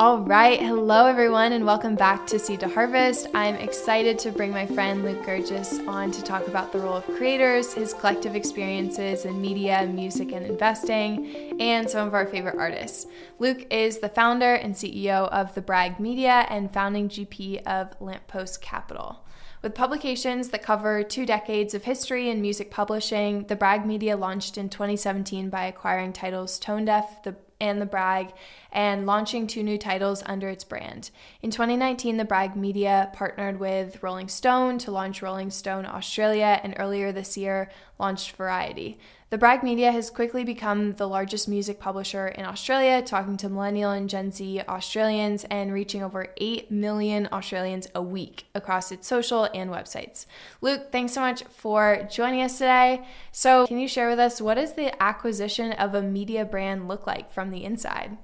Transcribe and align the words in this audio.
All 0.00 0.20
right. 0.20 0.60
Hello, 0.60 1.06
everyone, 1.06 1.50
and 1.50 1.66
welcome 1.66 1.96
back 1.96 2.24
to 2.28 2.38
Seed 2.38 2.60
to 2.60 2.68
Harvest. 2.68 3.26
I'm 3.34 3.56
excited 3.56 4.16
to 4.20 4.30
bring 4.30 4.52
my 4.52 4.64
friend 4.64 5.02
Luke 5.02 5.24
Girgis 5.26 5.84
on 5.88 6.12
to 6.12 6.22
talk 6.22 6.46
about 6.46 6.70
the 6.70 6.78
role 6.78 6.98
of 6.98 7.06
creators, 7.16 7.72
his 7.72 7.94
collective 7.94 8.36
experiences 8.36 9.24
in 9.24 9.40
media, 9.42 9.84
music, 9.92 10.30
and 10.30 10.46
investing, 10.46 11.60
and 11.60 11.90
some 11.90 12.06
of 12.06 12.14
our 12.14 12.26
favorite 12.26 12.56
artists. 12.56 13.08
Luke 13.40 13.66
is 13.72 13.98
the 13.98 14.08
founder 14.08 14.54
and 14.54 14.72
CEO 14.72 15.28
of 15.30 15.52
The 15.56 15.62
Brag 15.62 15.98
Media 15.98 16.46
and 16.48 16.72
founding 16.72 17.08
GP 17.08 17.66
of 17.66 18.00
Lamppost 18.00 18.62
Capital. 18.62 19.24
With 19.62 19.74
publications 19.74 20.50
that 20.50 20.62
cover 20.62 21.02
two 21.02 21.26
decades 21.26 21.74
of 21.74 21.82
history 21.82 22.30
in 22.30 22.40
music 22.40 22.70
publishing, 22.70 23.48
the 23.48 23.56
Brag 23.56 23.84
Media 23.84 24.16
launched 24.16 24.58
in 24.58 24.68
2017 24.68 25.50
by 25.50 25.64
acquiring 25.64 26.12
titles 26.12 26.60
Tone 26.60 26.84
Deaf, 26.84 27.20
the 27.24 27.34
and 27.60 27.80
the 27.80 27.86
Brag 27.86 28.32
and 28.72 29.06
launching 29.06 29.46
two 29.46 29.62
new 29.62 29.78
titles 29.78 30.22
under 30.26 30.48
its 30.48 30.64
brand. 30.64 31.10
In 31.42 31.50
2019, 31.50 32.16
the 32.16 32.24
Brag 32.24 32.56
Media 32.56 33.10
partnered 33.14 33.58
with 33.58 34.02
Rolling 34.02 34.28
Stone 34.28 34.78
to 34.78 34.90
launch 34.90 35.22
Rolling 35.22 35.50
Stone 35.50 35.86
Australia 35.86 36.60
and 36.62 36.74
earlier 36.78 37.12
this 37.12 37.36
year 37.36 37.70
launched 37.98 38.32
Variety. 38.32 38.98
The 39.30 39.36
Brag 39.36 39.62
Media 39.62 39.92
has 39.92 40.08
quickly 40.08 40.42
become 40.42 40.92
the 40.92 41.06
largest 41.06 41.48
music 41.48 41.78
publisher 41.78 42.28
in 42.28 42.46
Australia, 42.46 43.02
talking 43.02 43.36
to 43.36 43.50
millennial 43.50 43.90
and 43.90 44.08
Gen 44.08 44.32
Z 44.32 44.62
Australians 44.66 45.44
and 45.50 45.70
reaching 45.70 46.02
over 46.02 46.28
8 46.38 46.70
million 46.70 47.28
Australians 47.30 47.88
a 47.94 48.00
week 48.00 48.46
across 48.54 48.90
its 48.90 49.06
social 49.06 49.44
and 49.52 49.68
websites. 49.68 50.24
Luke, 50.62 50.90
thanks 50.90 51.12
so 51.12 51.20
much 51.20 51.42
for 51.44 52.08
joining 52.10 52.40
us 52.40 52.56
today. 52.56 53.06
So, 53.30 53.66
can 53.66 53.78
you 53.78 53.86
share 53.86 54.08
with 54.08 54.18
us 54.18 54.40
what 54.40 54.54
does 54.54 54.72
the 54.72 55.00
acquisition 55.02 55.72
of 55.72 55.94
a 55.94 56.00
media 56.00 56.46
brand 56.46 56.88
look 56.88 57.06
like 57.06 57.30
from 57.30 57.50
the 57.50 57.64
inside? 57.64 58.16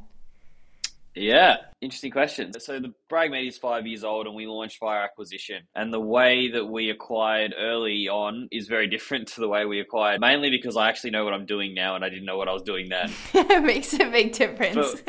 Yeah, 1.15 1.57
interesting 1.81 2.11
question. 2.11 2.59
So 2.59 2.81
the 2.81 2.93
Brag 3.09 3.31
Media 3.31 3.49
is 3.49 3.59
five 3.59 3.87
years 3.87 4.03
old, 4.03 4.27
and 4.27 4.35
we 4.35 4.47
launched 4.47 4.81
via 4.81 5.05
acquisition. 5.05 5.63
And 5.75 5.93
the 5.93 6.01
way 6.01 6.51
that 6.51 6.65
we 6.65 6.91
acquired 6.91 7.55
early 7.57 8.09
on 8.09 8.49
is 8.51 8.67
very 8.67 8.89
different 8.91 9.29
to 9.29 9.41
the 9.41 9.49
way 9.49 9.65
we 9.65 9.81
acquired, 9.81 10.21
mainly 10.21 10.51
because 10.51 10.77
I 10.77 10.89
actually 10.89 11.11
know 11.11 11.25
what 11.25 11.33
I'm 11.33 11.47
doing 11.47 11.75
now, 11.75 11.95
and 11.95 12.05
I 12.05 12.09
didn't 12.09 12.25
know 12.25 12.37
what 12.37 12.49
I 12.49 12.53
was 12.53 12.63
doing 12.63 12.89
then. 12.89 13.13
it 13.35 13.63
makes 13.63 13.95
a 13.95 14.11
big 14.11 14.33
difference. 14.33 15.03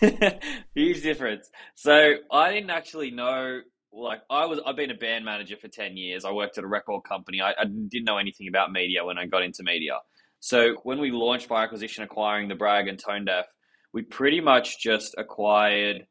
But, 0.00 0.42
huge 0.74 1.02
difference. 1.02 1.50
So 1.74 2.14
I 2.30 2.52
didn't 2.52 2.70
actually 2.70 3.10
know. 3.10 3.60
Like 3.90 4.20
I 4.30 4.44
was, 4.44 4.60
I've 4.64 4.76
been 4.76 4.90
a 4.90 4.96
band 4.96 5.24
manager 5.24 5.56
for 5.56 5.68
ten 5.68 5.96
years. 5.96 6.24
I 6.24 6.30
worked 6.30 6.58
at 6.58 6.62
a 6.62 6.68
record 6.68 7.02
company. 7.04 7.40
I, 7.40 7.50
I 7.50 7.64
didn't 7.64 8.04
know 8.04 8.18
anything 8.18 8.46
about 8.46 8.70
media 8.70 9.04
when 9.04 9.18
I 9.18 9.26
got 9.26 9.42
into 9.42 9.62
media. 9.64 9.94
So 10.40 10.76
when 10.84 11.00
we 11.00 11.10
launched 11.10 11.48
by 11.48 11.64
acquisition, 11.64 12.04
acquiring 12.04 12.48
the 12.48 12.54
Brag 12.54 12.86
and 12.86 12.98
Tone 12.98 13.24
Deaf 13.24 13.46
we 13.92 14.02
pretty 14.02 14.40
much 14.40 14.80
just 14.80 15.14
acquired 15.18 16.06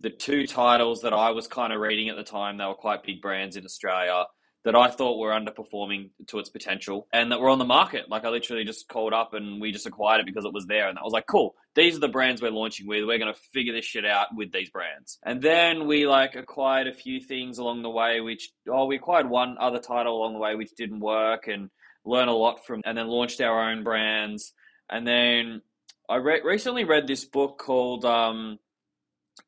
the 0.00 0.10
two 0.10 0.46
titles 0.46 1.02
that 1.02 1.12
I 1.12 1.30
was 1.30 1.46
kind 1.46 1.72
of 1.72 1.80
reading 1.80 2.08
at 2.08 2.16
the 2.16 2.24
time. 2.24 2.58
They 2.58 2.64
were 2.66 2.74
quite 2.74 3.04
big 3.04 3.22
brands 3.22 3.56
in 3.56 3.64
Australia 3.64 4.24
that 4.64 4.74
I 4.74 4.90
thought 4.90 5.18
were 5.18 5.30
underperforming 5.30 6.10
to 6.28 6.38
its 6.38 6.48
potential 6.48 7.06
and 7.12 7.30
that 7.30 7.40
were 7.40 7.50
on 7.50 7.58
the 7.58 7.66
market. 7.66 8.08
Like 8.08 8.24
I 8.24 8.30
literally 8.30 8.64
just 8.64 8.88
called 8.88 9.12
up 9.12 9.34
and 9.34 9.60
we 9.60 9.72
just 9.72 9.86
acquired 9.86 10.20
it 10.20 10.26
because 10.26 10.46
it 10.46 10.54
was 10.54 10.66
there. 10.66 10.88
And 10.88 10.98
I 10.98 11.02
was 11.02 11.12
like, 11.12 11.26
cool, 11.26 11.54
these 11.74 11.96
are 11.96 12.00
the 12.00 12.08
brands 12.08 12.40
we're 12.40 12.50
launching 12.50 12.86
with. 12.86 13.04
We're 13.04 13.18
going 13.18 13.32
to 13.32 13.40
figure 13.52 13.74
this 13.74 13.84
shit 13.84 14.06
out 14.06 14.28
with 14.34 14.52
these 14.52 14.70
brands. 14.70 15.18
And 15.24 15.42
then 15.42 15.86
we 15.86 16.06
like 16.06 16.34
acquired 16.34 16.86
a 16.86 16.94
few 16.94 17.20
things 17.20 17.58
along 17.58 17.82
the 17.82 17.90
way, 17.90 18.22
which, 18.22 18.50
oh, 18.68 18.86
we 18.86 18.96
acquired 18.96 19.28
one 19.28 19.56
other 19.60 19.80
title 19.80 20.16
along 20.16 20.32
the 20.32 20.40
way, 20.40 20.54
which 20.54 20.74
didn't 20.76 21.00
work 21.00 21.46
and 21.46 21.68
learn 22.06 22.28
a 22.28 22.34
lot 22.34 22.64
from, 22.66 22.80
and 22.86 22.96
then 22.96 23.08
launched 23.08 23.42
our 23.42 23.70
own 23.70 23.84
brands. 23.84 24.54
And 24.88 25.06
then 25.06 25.60
I 26.08 26.16
re- 26.16 26.42
recently 26.44 26.84
read 26.84 27.06
this 27.06 27.24
book 27.24 27.58
called 27.58 28.04
um, 28.04 28.58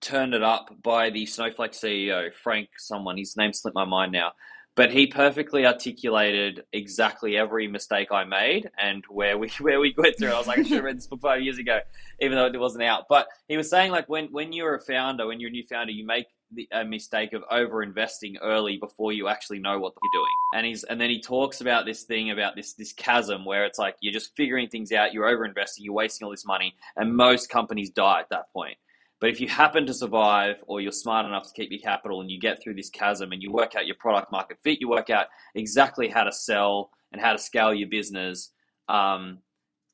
"Turn 0.01 0.33
It 0.33 0.43
Up" 0.43 0.71
by 0.83 1.11
the 1.11 1.27
Snowflake 1.27 1.73
CEO 1.73 2.33
Frank. 2.33 2.71
Someone 2.79 3.19
his 3.19 3.37
name 3.37 3.53
slipped 3.53 3.75
my 3.75 3.85
mind 3.85 4.13
now, 4.13 4.33
but 4.75 4.91
he 4.91 5.07
perfectly 5.07 5.67
articulated 5.67 6.65
exactly 6.73 7.37
every 7.37 7.69
mistake 7.69 8.09
I 8.11 8.25
made 8.25 8.71
and 8.81 9.05
where 9.11 9.37
we 9.37 9.49
where 9.61 9.81
we 9.81 9.95
went 9.99 10.19
through. 10.19 10.31
I 10.31 10.39
was 10.39 10.47
like, 10.47 10.61
I 10.61 10.63
should 10.63 10.77
have 10.77 10.85
read 10.85 10.97
this 10.97 11.07
book 11.07 11.21
five 11.21 11.43
years 11.43 11.59
ago, 11.59 11.81
even 12.21 12.39
though 12.39 12.47
it 12.47 12.59
wasn't 12.59 12.85
out. 12.85 13.05
But 13.09 13.27
he 13.49 13.59
was 13.59 13.69
saying 13.69 13.91
like 13.91 14.09
when 14.09 14.29
when 14.33 14.55
you're 14.55 14.77
a 14.77 14.81
founder, 14.81 15.27
when 15.27 15.41
you're 15.41 15.51
a 15.51 15.53
new 15.53 15.67
founder, 15.69 15.93
you 15.93 16.07
make 16.07 16.27
the, 16.53 16.69
a 16.73 16.85
mistake 16.85 17.33
of 17.33 17.43
over 17.51 17.83
investing 17.83 18.37
early 18.43 18.77
before 18.77 19.13
you 19.13 19.29
actually 19.29 19.59
know 19.59 19.79
what 19.79 19.93
you're 20.03 20.23
doing. 20.23 20.33
And 20.55 20.67
he's 20.67 20.85
and 20.85 21.01
then 21.01 21.11
he 21.11 21.21
talks 21.21 21.61
about 21.61 21.85
this 21.85 22.03
thing 22.05 22.31
about 22.31 22.57
this 22.57 22.75
this 22.75 22.93
chasm 22.93 23.45
where 23.45 23.65
it's 23.65 23.79
like 23.79 23.97
you're 24.01 24.13
just 24.13 24.37
figuring 24.37 24.69
things 24.69 24.93
out, 24.93 25.13
you're 25.13 25.27
over 25.27 25.45
investing, 25.45 25.85
you're 25.85 25.95
wasting 25.95 26.25
all 26.25 26.31
this 26.31 26.47
money, 26.47 26.75
and 26.97 27.17
most 27.17 27.51
companies 27.51 27.91
die 27.91 28.21
at 28.21 28.31
that 28.31 28.53
point. 28.53 28.77
But 29.21 29.31
if 29.31 29.41
you 29.41 29.49
happen 29.49 29.87
to 29.87 29.95
survive 29.95 30.57
or 30.67 30.81
you're 30.81 30.93
smart 30.93 31.25
enough 31.25 31.45
to 31.45 31.53
keep 31.55 31.71
your 31.71 31.81
capital 31.81 32.21
and 32.21 32.31
you 32.31 32.39
get 32.39 32.63
through 32.63 32.75
this 32.75 32.91
chasm 32.91 33.33
and 33.33 33.43
you 33.43 33.51
work 33.51 33.75
out 33.75 33.87
your 33.87 33.97
product 33.97 34.31
market 34.31 34.59
fit, 34.63 34.81
you 34.81 34.89
work 34.89 35.09
out 35.09 35.27
exactly 35.55 36.09
how 36.09 36.25
to 36.25 36.33
sell 36.33 36.91
and 37.13 37.21
how 37.21 37.33
to 37.33 37.39
scale 37.39 37.73
your 37.73 37.89
business, 37.89 38.51
um, 38.89 39.39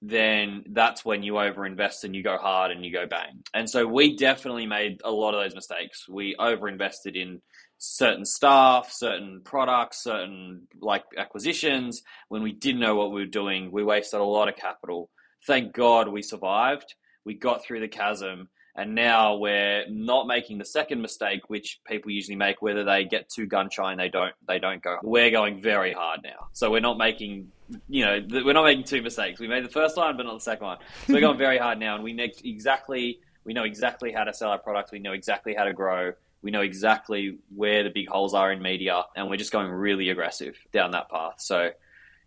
then 0.05 0.65
that's 0.71 1.05
when 1.05 1.23
you 1.23 1.35
overinvest 1.35 2.03
and 2.03 2.15
you 2.15 2.25
go 2.25 2.37
hard 2.37 2.73
and 2.73 2.85
you 2.85 2.93
go 2.93 3.07
bang. 3.07 3.41
And 3.55 3.71
so 3.71 3.87
we 3.87 4.17
definitely 4.17 4.67
made 4.67 5.01
a 5.05 5.11
lot 5.11 5.33
of 5.33 5.41
those 5.41 5.55
mistakes. 5.55 6.09
We 6.09 6.35
overinvested 6.41 7.15
in 7.15 7.41
certain 7.79 8.25
staff, 8.25 8.91
certain 8.93 9.43
products, 9.45 10.03
certain 10.03 10.67
like 10.81 11.05
acquisitions. 11.17 12.03
When 12.29 12.43
we 12.43 12.53
didn't 12.53 12.81
know 12.81 12.97
what 12.97 13.13
we 13.13 13.21
were 13.21 13.27
doing, 13.27 13.71
we 13.71 13.85
wasted 13.85 14.19
a 14.19 14.25
lot 14.25 14.49
of 14.49 14.57
capital. 14.57 15.09
Thank 15.47 15.73
God 15.73 16.09
we 16.09 16.23
survived. 16.23 16.97
We 17.25 17.35
got 17.35 17.65
through 17.65 17.81
the 17.81 17.89
chasm 17.89 18.49
and 18.75 18.95
now 18.95 19.37
we're 19.37 19.85
not 19.89 20.27
making 20.27 20.59
the 20.59 20.65
second 20.65 21.03
mistake, 21.03 21.49
which 21.49 21.81
people 21.87 22.11
usually 22.11 22.37
make, 22.37 22.63
whether 22.63 22.85
they 22.85 23.05
get 23.05 23.29
too 23.29 23.47
gun 23.47 23.69
shy 23.71 23.91
and 23.91 24.01
they 24.01 24.09
don't 24.09 24.35
they 24.49 24.59
don't 24.59 24.83
go. 24.83 24.99
We're 25.03 25.31
going 25.31 25.61
very 25.61 25.93
hard 25.93 26.21
now, 26.25 26.49
so 26.53 26.71
we're 26.71 26.81
not 26.81 26.99
making 26.99 27.53
you 27.89 28.05
know 28.05 28.21
we're 28.31 28.53
not 28.53 28.65
making 28.65 28.85
two 28.85 29.03
mistakes. 29.03 29.41
We 29.41 29.49
made 29.49 29.65
the 29.65 29.71
first 29.71 29.97
one, 29.97 30.17
but 30.17 30.25
not 30.25 30.35
the 30.35 30.41
second 30.41 30.67
one. 30.67 30.79
So 31.07 31.15
we're 31.15 31.21
going 31.21 31.39
very 31.39 31.59
hard 31.59 31.79
now, 31.79 31.95
and 31.95 32.05
we 32.05 32.13
know 32.13 32.27
exactly 32.45 33.21
we 33.45 33.55
know 33.55 33.65
exactly 33.65 34.13
how 34.13 34.25
to 34.25 34.33
sell 34.33 34.51
our 34.51 34.59
products. 34.59 34.93
We 34.93 35.01
know 35.01 35.13
exactly 35.13 35.55
how 35.55 35.65
to 35.65 35.73
grow. 35.73 36.13
We 36.43 36.51
know 36.51 36.61
exactly 36.61 37.39
where 37.55 37.85
the 37.85 37.91
big 37.91 38.09
holes 38.09 38.35
are 38.35 38.53
in 38.53 38.63
media, 38.63 39.05
and 39.17 39.29
we're 39.29 39.37
just 39.37 39.53
going 39.53 39.71
really 39.71 40.09
aggressive 40.11 40.57
down 40.73 40.93
that 40.93 41.09
path. 41.09 41.35
So 41.39 41.71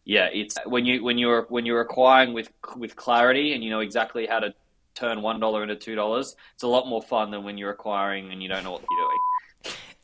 yeah, 0.05 0.29
it's 0.31 0.55
when 0.65 0.85
you 0.85 1.03
when 1.03 1.17
you're 1.17 1.47
when 1.49 1.65
you're 1.65 1.81
acquiring 1.81 2.33
with 2.33 2.49
with 2.77 2.95
clarity 2.95 3.53
and 3.53 3.63
you 3.63 3.69
know 3.71 3.79
exactly 3.79 4.27
how 4.27 4.39
to 4.39 4.53
turn 4.95 5.21
one 5.21 5.39
dollar 5.39 5.63
into 5.63 5.75
two 5.75 5.95
dollars. 5.95 6.35
It's 6.53 6.63
a 6.63 6.67
lot 6.67 6.87
more 6.87 7.01
fun 7.01 7.31
than 7.31 7.43
when 7.43 7.57
you're 7.57 7.71
acquiring 7.71 8.31
and 8.31 8.41
you 8.41 8.49
don't 8.49 8.63
know 8.63 8.71
what 8.71 8.81
you're 8.89 9.07
doing. 9.07 9.19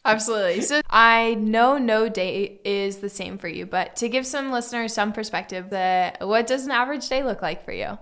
Absolutely. 0.04 0.62
So 0.62 0.82
I 0.90 1.36
know 1.36 1.78
no 1.78 2.10
day 2.10 2.60
is 2.66 2.98
the 2.98 3.10
same 3.10 3.38
for 3.38 3.48
you, 3.48 3.66
but 3.66 3.96
to 3.98 4.10
give 4.10 4.26
some 4.26 4.52
listeners 4.52 4.94
some 4.94 5.14
perspective, 5.14 5.70
that 5.70 6.28
what 6.28 6.48
does 6.48 6.66
an 6.66 6.72
average 6.72 7.08
day 7.08 7.24
look 7.24 7.42
like 7.42 7.64
for 7.64 7.72
you? 7.72 7.98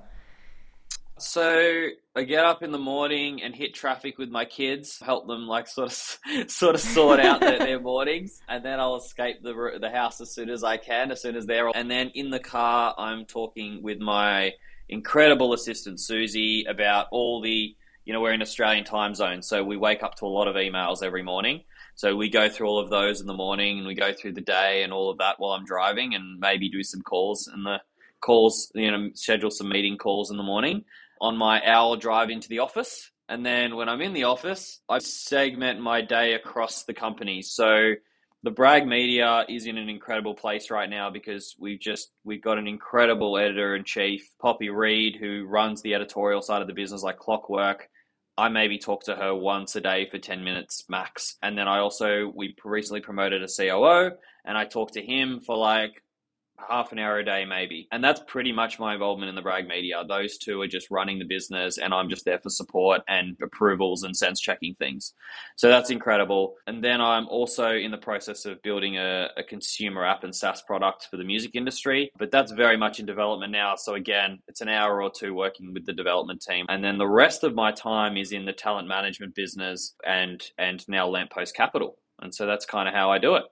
So 1.18 1.90
I 2.16 2.24
get 2.24 2.46
up 2.46 2.64
in 2.64 2.72
the 2.72 2.80
morning 2.80 3.44
and 3.44 3.54
hit 3.54 3.74
traffic 3.74 4.18
with 4.18 4.30
my 4.30 4.46
kids, 4.46 5.00
help 5.02 5.28
them 5.28 5.48
like 5.48 5.68
sort 5.68 5.92
of 5.92 6.50
sort 6.50 6.76
of 6.76 6.82
sort 6.82 7.20
out 7.20 7.42
their, 7.42 7.60
their 7.60 7.80
mornings, 7.82 8.42
and 8.48 8.64
then 8.64 8.80
I'll 8.80 8.96
escape 8.96 9.44
the 9.44 9.78
the 9.82 9.90
house 9.90 10.22
as 10.22 10.34
soon 10.34 10.50
as 10.50 10.64
I 10.64 10.78
can, 10.78 11.12
as 11.12 11.22
soon 11.22 11.36
as 11.36 11.46
they're. 11.46 11.68
All. 11.68 11.74
And 11.76 11.92
then 11.92 12.12
in 12.16 12.30
the 12.30 12.40
car, 12.40 12.96
I'm 12.98 13.26
talking 13.26 13.84
with 13.84 14.00
my 14.00 14.54
incredible 14.90 15.54
assistant 15.54 16.00
Susie 16.00 16.66
about 16.66 17.08
all 17.12 17.42
the 17.42 17.76
you 18.06 18.14
know 18.14 18.22
we're 18.22 18.34
in 18.34 18.42
Australian 18.42 18.84
time 18.84 19.14
zone, 19.14 19.42
so 19.42 19.64
we 19.64 19.78
wake 19.78 20.04
up 20.04 20.16
to 20.16 20.26
a 20.26 20.28
lot 20.28 20.48
of 20.48 20.56
emails 20.56 21.04
every 21.04 21.24
morning. 21.24 21.64
So 21.96 22.16
we 22.16 22.30
go 22.30 22.50
through 22.50 22.68
all 22.68 22.80
of 22.80 22.90
those 22.90 23.22
in 23.22 23.28
the 23.28 23.34
morning, 23.34 23.78
and 23.78 23.88
we 23.88 23.96
go 23.96 24.14
through 24.14 24.34
the 24.34 24.42
day 24.42 24.84
and 24.84 24.92
all 24.92 25.10
of 25.10 25.18
that 25.20 25.36
while 25.38 25.52
I'm 25.52 25.66
driving, 25.66 26.16
and 26.16 26.40
maybe 26.40 26.70
do 26.70 26.84
some 26.84 27.02
calls 27.02 27.48
and 27.48 27.66
the 27.66 27.82
calls, 28.22 28.72
you 28.76 28.92
know, 28.92 29.10
schedule 29.14 29.52
some 29.52 29.70
meeting 29.70 29.98
calls 29.98 30.32
in 30.32 30.38
the 30.38 30.44
morning 30.44 30.84
on 31.22 31.38
my 31.38 31.62
hour 31.66 31.98
drive 31.98 32.30
into 32.30 32.50
the 32.50 32.60
office. 32.60 33.12
And 33.28 33.46
then 33.46 33.76
when 33.76 33.90
I'm 33.90 34.02
in 34.02 34.14
the 34.14 34.24
office, 34.24 34.82
I 34.90 35.00
segment 35.00 35.80
my 35.80 36.02
day 36.02 36.34
across 36.34 36.84
the 36.84 36.94
company. 36.94 37.42
So 37.42 37.94
the 38.44 38.52
Brag 38.52 38.88
Media 38.88 39.46
is 39.50 39.66
in 39.66 39.78
an 39.78 39.90
incredible 39.90 40.34
place 40.34 40.72
right 40.72 40.90
now 40.90 41.10
because 41.10 41.56
we've 41.60 41.80
just 41.80 42.12
we've 42.24 42.42
got 42.42 42.58
an 42.58 42.68
incredible 42.68 43.38
editor 43.38 43.76
in 43.76 43.84
chief, 43.84 44.30
Poppy 44.42 44.70
Reid, 44.70 45.18
who 45.18 45.46
runs 45.46 45.82
the 45.82 45.94
editorial 45.94 46.42
side 46.42 46.62
of 46.62 46.68
the 46.68 46.74
business 46.74 47.04
like 47.04 47.18
clockwork. 47.18 47.90
I 48.38 48.48
maybe 48.48 48.78
talk 48.78 49.04
to 49.04 49.16
her 49.16 49.36
once 49.36 49.76
a 49.76 49.82
day 49.82 50.08
for 50.10 50.18
10 50.18 50.46
minutes 50.46 50.86
max. 50.88 51.36
And 51.44 51.58
then 51.58 51.68
I 51.68 51.80
also, 51.80 52.32
we 52.34 52.56
recently 52.64 53.02
promoted 53.02 53.44
a 53.44 53.48
COO 53.48 54.12
and 54.46 54.58
I 54.58 54.64
talk 54.64 54.92
to 54.92 55.02
him 55.02 55.42
for 55.42 55.58
like 55.58 56.02
half 56.68 56.92
an 56.92 57.00
hour 57.00 57.20
a 57.20 57.26
day 57.26 57.46
maybe. 57.46 57.88
And 57.92 58.04
that's 58.04 58.22
pretty 58.28 58.52
much 58.52 58.80
my 58.80 58.94
involvement 58.94 59.30
in 59.30 59.36
the 59.36 59.42
brag 59.42 59.68
media. 59.68 60.04
Those 60.08 60.38
two 60.38 60.62
are 60.62 60.68
just 60.68 60.92
running 60.92 61.20
the 61.20 61.26
business 61.26 61.78
and 61.78 61.94
i'm 61.94 62.10
just 62.10 62.26
there 62.26 62.40
for 62.40 62.50
support 62.50 63.02
and 63.08 63.38
approvals 63.42 64.04
and 64.04 64.16
sense 64.16 64.40
checking 64.40 64.76
things. 64.76 65.14
So 65.56 65.70
that's 65.70 65.90
incredible. 65.90 66.56
And 66.68 66.84
then 66.84 67.02
i'm 67.02 67.28
also 67.28 67.72
in 67.72 67.92
the 67.92 67.98
process 67.98 68.46
of 68.46 68.62
building 68.62 68.98
a, 68.98 69.30
a 69.38 69.44
consumer 69.44 70.06
app 70.06 70.24
and 70.24 70.36
saas 70.36 70.62
product 70.62 71.08
for 71.10 71.18
the 71.18 71.24
music 71.24 71.52
industry. 71.56 72.12
But 72.18 72.32
that's 72.32 72.52
very 72.52 72.78
much 72.78 73.00
in 73.00 73.06
development 73.06 73.52
now. 73.52 73.76
So 73.76 73.96
again 73.96 74.40
it's 74.48 74.62
an 74.62 74.70
hour 74.70 75.02
or 75.02 75.12
two 75.12 75.34
working 75.34 75.74
with 75.74 75.86
the 75.86 75.94
development 75.94 76.42
team. 76.42 76.66
And 76.70 76.84
then 76.84 76.98
the 76.98 77.08
rest 77.08 77.44
of 77.44 77.56
my 77.56 77.72
time 77.72 78.18
is 78.18 78.32
in 78.32 78.46
the 78.46 78.54
talent 78.54 78.88
management 78.88 79.36
business 79.36 79.96
and 80.06 80.44
and 80.58 80.88
now 80.88 81.08
lamppost 81.08 81.56
capital. 81.56 81.98
And 82.22 82.34
so 82.36 82.46
that's 82.46 82.66
kind 82.66 82.88
of 82.88 82.94
how 82.94 83.12
i 83.12 83.18
do 83.18 83.36
it 83.36 83.44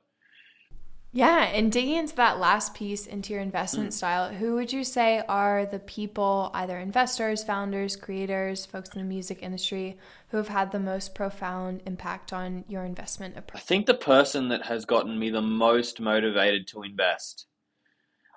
yeah, 1.14 1.46
and 1.46 1.72
digging 1.72 1.96
into 1.96 2.16
that 2.18 2.38
last 2.38 2.74
piece 2.74 3.08
into 3.08 3.34
your 3.34 3.42
investment 3.42 3.90
mm. 3.90 3.94
style, 3.94 4.30
who 4.30 4.56
would 4.56 4.74
you 4.74 4.84
say 4.84 5.24
are 5.28 5.66
the 5.66 5.80
people, 5.80 6.52
either 6.54 6.78
investors, 6.78 7.44
founders, 7.44 7.96
creators, 7.96 8.66
folks 8.66 8.90
in 8.90 9.02
the 9.02 9.08
music 9.08 9.42
industry, 9.42 9.98
who 10.30 10.38
have 10.38 10.50
had 10.50 10.72
the 10.72 10.80
most 10.80 11.16
profound 11.16 11.82
impact 11.86 12.34
on 12.34 12.66
your 12.68 12.84
investment 12.84 13.38
approach? 13.38 13.62
I 13.62 13.66
think 13.66 13.86
the 13.86 13.94
person 13.94 14.50
that 14.50 14.66
has 14.66 14.86
gotten 14.86 15.18
me 15.18 15.30
the 15.30 15.42
most 15.42 16.02
motivated 16.02 16.68
to 16.70 16.84
invest. 16.84 17.48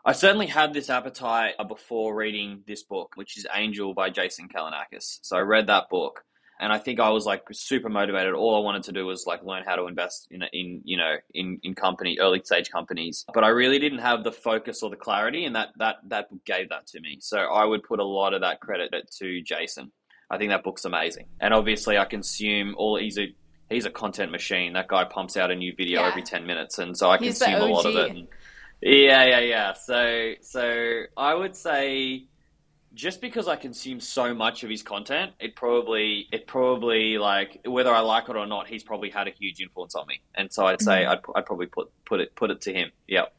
I 0.05 0.13
certainly 0.13 0.47
had 0.47 0.73
this 0.73 0.89
appetite 0.89 1.57
before 1.69 2.15
reading 2.15 2.63
this 2.67 2.83
book, 2.85 3.13
which 3.17 3.37
is 3.37 3.47
Angel 3.53 3.93
by 3.93 4.11
Jason 4.11 4.49
Calacanis. 4.49 5.19
So 5.23 5.37
I 5.37 5.41
read 5.41 5.67
that 5.67 5.91
book 5.91 6.25
and 6.61 6.73
I 6.73 6.79
think 6.79 7.01
I 7.01 7.09
was 7.11 7.25
like 7.27 7.43
super 7.53 7.89
motivated. 7.89 8.35
All 8.35 8.55
I 8.57 8.61
wanted 8.61 8.85
to 8.85 8.93
do 8.93 9.07
was 9.07 9.27
like 9.27 9.43
learn 9.43 9.65
how 9.67 9.77
to 9.77 9.87
invest 9.87 10.29
in 10.31 10.43
in 10.53 10.83
you 10.85 10.97
know 10.97 11.17
in 11.35 11.59
in 11.63 11.75
company 11.75 12.19
early 12.21 12.43
stage 12.45 12.71
companies. 12.71 13.25
But 13.33 13.45
I 13.45 13.49
really 13.49 13.79
didn't 13.79 14.01
have 14.01 14.23
the 14.25 14.33
focus 14.33 14.83
or 14.83 14.91
the 14.91 14.97
clarity, 14.97 15.45
and 15.45 15.57
that 15.57 15.69
that 15.79 15.97
that 16.09 16.31
book 16.31 16.45
gave 16.45 16.69
that 16.69 16.87
to 16.89 17.01
me. 17.01 17.19
So 17.21 17.39
I 17.39 17.65
would 17.65 17.83
put 17.83 17.99
a 17.99 18.05
lot 18.05 18.35
of 18.35 18.43
that 18.43 18.61
credit 18.61 18.93
to 19.19 19.43
Jason. 19.43 19.91
I 20.31 20.39
think 20.39 20.51
that 20.51 20.63
book's 20.63 20.85
amazing, 20.85 21.27
and 21.41 21.55
obviously 21.55 21.99
I 21.99 22.05
consume 22.05 22.75
all. 22.77 22.97
He's 22.99 23.19
a 23.19 23.35
he's 23.71 23.87
a 23.87 23.91
content 23.91 24.31
machine. 24.31 24.75
That 24.75 24.89
guy 24.89 25.05
pumps 25.05 25.37
out 25.37 25.51
a 25.51 25.57
new 25.57 25.75
video 25.75 26.03
yeah. 26.03 26.09
every 26.09 26.23
ten 26.23 26.47
minutes, 26.47 26.79
and 26.79 26.97
so 26.97 27.11
I 27.11 27.19
he's 27.19 27.39
consume 27.39 27.63
a 27.63 27.67
lot 27.67 27.87
of 27.87 27.97
it. 27.97 28.11
And, 28.11 28.29
yeah, 28.83 29.25
yeah, 29.25 29.41
yeah. 29.41 29.73
So 29.73 30.33
so 30.43 31.03
I 31.17 31.35
would 31.35 31.57
say 31.57 32.27
just 32.95 33.21
because 33.21 33.49
I 33.49 33.57
consume 33.57 34.01
so 34.01 34.35
much 34.35 34.65
of 34.65 34.71
his 34.71 34.83
content, 34.83 35.33
it 35.39 35.55
probably 35.55 36.27
it 36.33 36.47
probably 36.47 37.19
like 37.19 37.61
whether 37.65 37.93
I 37.93 38.01
like 38.01 38.29
it 38.29 38.37
or 38.37 38.47
not, 38.47 38.67
he's 38.67 38.83
probably 38.83 39.11
had 39.11 39.29
a 39.29 39.31
huge 39.31 39.61
influence 39.61 39.95
on 39.95 40.07
me. 40.07 40.21
And 40.35 40.53
so 40.53 40.67
I'd 40.67 40.83
say 40.83 41.03
mm-hmm. 41.03 41.13
I'd, 41.13 41.39
I'd 41.39 41.47
probably 41.47 41.67
put 41.67 41.91
put 42.05 42.21
it 42.21 42.35
put 42.35 42.51
it 42.51 42.61
to 42.63 42.73
him. 42.73 42.91
Yep. 43.09 43.33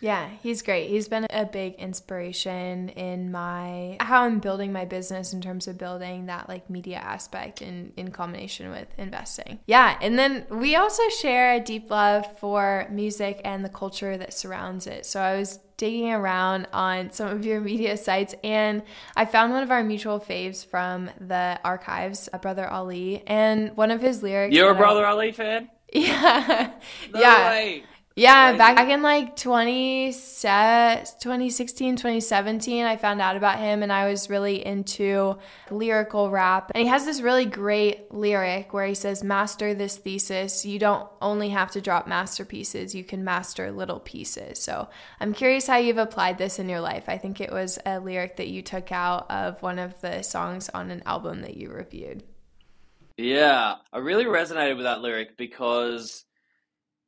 Yeah, 0.00 0.28
he's 0.42 0.62
great. 0.62 0.90
He's 0.90 1.08
been 1.08 1.26
a 1.30 1.44
big 1.44 1.74
inspiration 1.74 2.90
in 2.90 3.32
my 3.32 3.96
how 4.00 4.22
I'm 4.22 4.38
building 4.38 4.72
my 4.72 4.84
business 4.84 5.32
in 5.32 5.40
terms 5.40 5.66
of 5.66 5.76
building 5.76 6.26
that 6.26 6.48
like 6.48 6.70
media 6.70 6.98
aspect 6.98 7.62
in 7.62 7.92
in 7.96 8.10
combination 8.10 8.70
with 8.70 8.88
investing. 8.96 9.58
Yeah, 9.66 9.98
and 10.00 10.18
then 10.18 10.46
we 10.50 10.76
also 10.76 11.02
share 11.20 11.54
a 11.54 11.60
deep 11.60 11.90
love 11.90 12.26
for 12.38 12.86
music 12.90 13.40
and 13.44 13.64
the 13.64 13.68
culture 13.68 14.16
that 14.16 14.32
surrounds 14.32 14.86
it. 14.86 15.04
So 15.06 15.20
I 15.20 15.36
was 15.36 15.58
digging 15.78 16.12
around 16.12 16.68
on 16.72 17.10
some 17.10 17.28
of 17.28 17.46
your 17.46 17.60
media 17.60 17.96
sites 17.96 18.34
and 18.44 18.82
I 19.16 19.24
found 19.24 19.52
one 19.52 19.62
of 19.62 19.70
our 19.70 19.82
mutual 19.82 20.20
faves 20.20 20.66
from 20.66 21.08
the 21.18 21.58
archives, 21.64 22.28
a 22.32 22.38
brother 22.38 22.68
Ali, 22.68 23.22
and 23.26 23.74
one 23.76 23.90
of 23.90 24.02
his 24.02 24.22
lyrics. 24.22 24.54
You're 24.54 24.72
a 24.72 24.74
brother 24.74 25.06
I, 25.06 25.10
Ali 25.10 25.32
fan? 25.32 25.70
Yeah. 25.90 26.70
No 27.14 27.20
yeah. 27.20 27.50
Way. 27.50 27.82
Yeah, 28.18 28.56
back, 28.56 28.74
back 28.74 28.88
in 28.88 29.00
like 29.00 29.36
20, 29.36 30.10
2016, 30.10 31.96
2017, 31.96 32.84
I 32.84 32.96
found 32.96 33.20
out 33.20 33.36
about 33.36 33.60
him 33.60 33.84
and 33.84 33.92
I 33.92 34.08
was 34.08 34.28
really 34.28 34.66
into 34.66 35.38
lyrical 35.70 36.28
rap. 36.28 36.72
And 36.74 36.82
he 36.82 36.88
has 36.88 37.04
this 37.04 37.20
really 37.20 37.44
great 37.44 38.12
lyric 38.12 38.72
where 38.72 38.86
he 38.86 38.94
says, 38.94 39.22
Master 39.22 39.72
this 39.72 39.98
thesis. 39.98 40.66
You 40.66 40.80
don't 40.80 41.08
only 41.22 41.50
have 41.50 41.70
to 41.70 41.80
drop 41.80 42.08
masterpieces, 42.08 42.92
you 42.92 43.04
can 43.04 43.22
master 43.22 43.70
little 43.70 44.00
pieces. 44.00 44.58
So 44.58 44.88
I'm 45.20 45.32
curious 45.32 45.68
how 45.68 45.76
you've 45.76 45.98
applied 45.98 46.38
this 46.38 46.58
in 46.58 46.68
your 46.68 46.80
life. 46.80 47.04
I 47.06 47.18
think 47.18 47.40
it 47.40 47.52
was 47.52 47.78
a 47.86 48.00
lyric 48.00 48.34
that 48.38 48.48
you 48.48 48.62
took 48.62 48.90
out 48.90 49.30
of 49.30 49.62
one 49.62 49.78
of 49.78 50.00
the 50.00 50.22
songs 50.22 50.68
on 50.70 50.90
an 50.90 51.04
album 51.06 51.42
that 51.42 51.56
you 51.56 51.70
reviewed. 51.70 52.24
Yeah, 53.16 53.76
I 53.92 53.98
really 53.98 54.24
resonated 54.24 54.76
with 54.76 54.86
that 54.86 55.02
lyric 55.02 55.36
because 55.36 56.24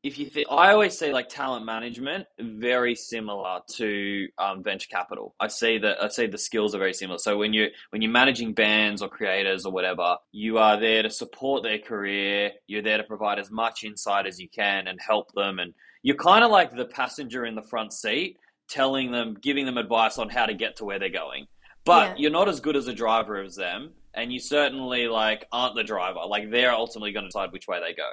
if 0.02 0.18
you 0.18 0.26
think, 0.26 0.46
I 0.50 0.72
always 0.72 0.96
say 0.96 1.12
like 1.12 1.28
talent 1.28 1.66
management 1.66 2.26
very 2.40 2.94
similar 2.94 3.60
to 3.74 4.28
um, 4.38 4.62
venture 4.62 4.88
capital. 4.90 5.34
I 5.38 5.48
see 5.48 5.78
that 5.78 6.02
I 6.02 6.08
see 6.08 6.26
the 6.26 6.38
skills 6.38 6.74
are 6.74 6.78
very 6.78 6.94
similar. 6.94 7.18
So 7.18 7.36
when 7.36 7.52
you 7.52 7.68
when 7.90 8.00
you're 8.00 8.10
managing 8.10 8.54
bands 8.54 9.02
or 9.02 9.08
creators 9.08 9.66
or 9.66 9.72
whatever, 9.72 10.16
you 10.32 10.56
are 10.56 10.80
there 10.80 11.02
to 11.02 11.10
support 11.10 11.62
their 11.62 11.78
career. 11.78 12.52
You're 12.66 12.82
there 12.82 12.96
to 12.96 13.04
provide 13.04 13.38
as 13.38 13.50
much 13.50 13.84
insight 13.84 14.26
as 14.26 14.40
you 14.40 14.48
can 14.48 14.88
and 14.88 14.98
help 15.06 15.32
them. 15.34 15.58
And 15.58 15.74
you're 16.02 16.16
kind 16.16 16.44
of 16.44 16.50
like 16.50 16.74
the 16.74 16.86
passenger 16.86 17.44
in 17.44 17.54
the 17.54 17.62
front 17.62 17.92
seat, 17.92 18.38
telling 18.70 19.12
them, 19.12 19.36
giving 19.40 19.66
them 19.66 19.76
advice 19.76 20.16
on 20.16 20.30
how 20.30 20.46
to 20.46 20.54
get 20.54 20.76
to 20.76 20.86
where 20.86 20.98
they're 20.98 21.10
going. 21.10 21.46
But 21.84 22.10
yeah. 22.10 22.14
you're 22.16 22.30
not 22.30 22.48
as 22.48 22.60
good 22.60 22.76
as 22.76 22.88
a 22.88 22.94
driver 22.94 23.42
as 23.42 23.54
them, 23.54 23.92
and 24.14 24.32
you 24.32 24.40
certainly 24.40 25.08
like 25.08 25.46
aren't 25.52 25.76
the 25.76 25.84
driver. 25.84 26.20
Like 26.26 26.50
they're 26.50 26.72
ultimately 26.72 27.12
going 27.12 27.24
to 27.24 27.28
decide 27.28 27.52
which 27.52 27.68
way 27.68 27.80
they 27.80 27.94
go. 27.94 28.08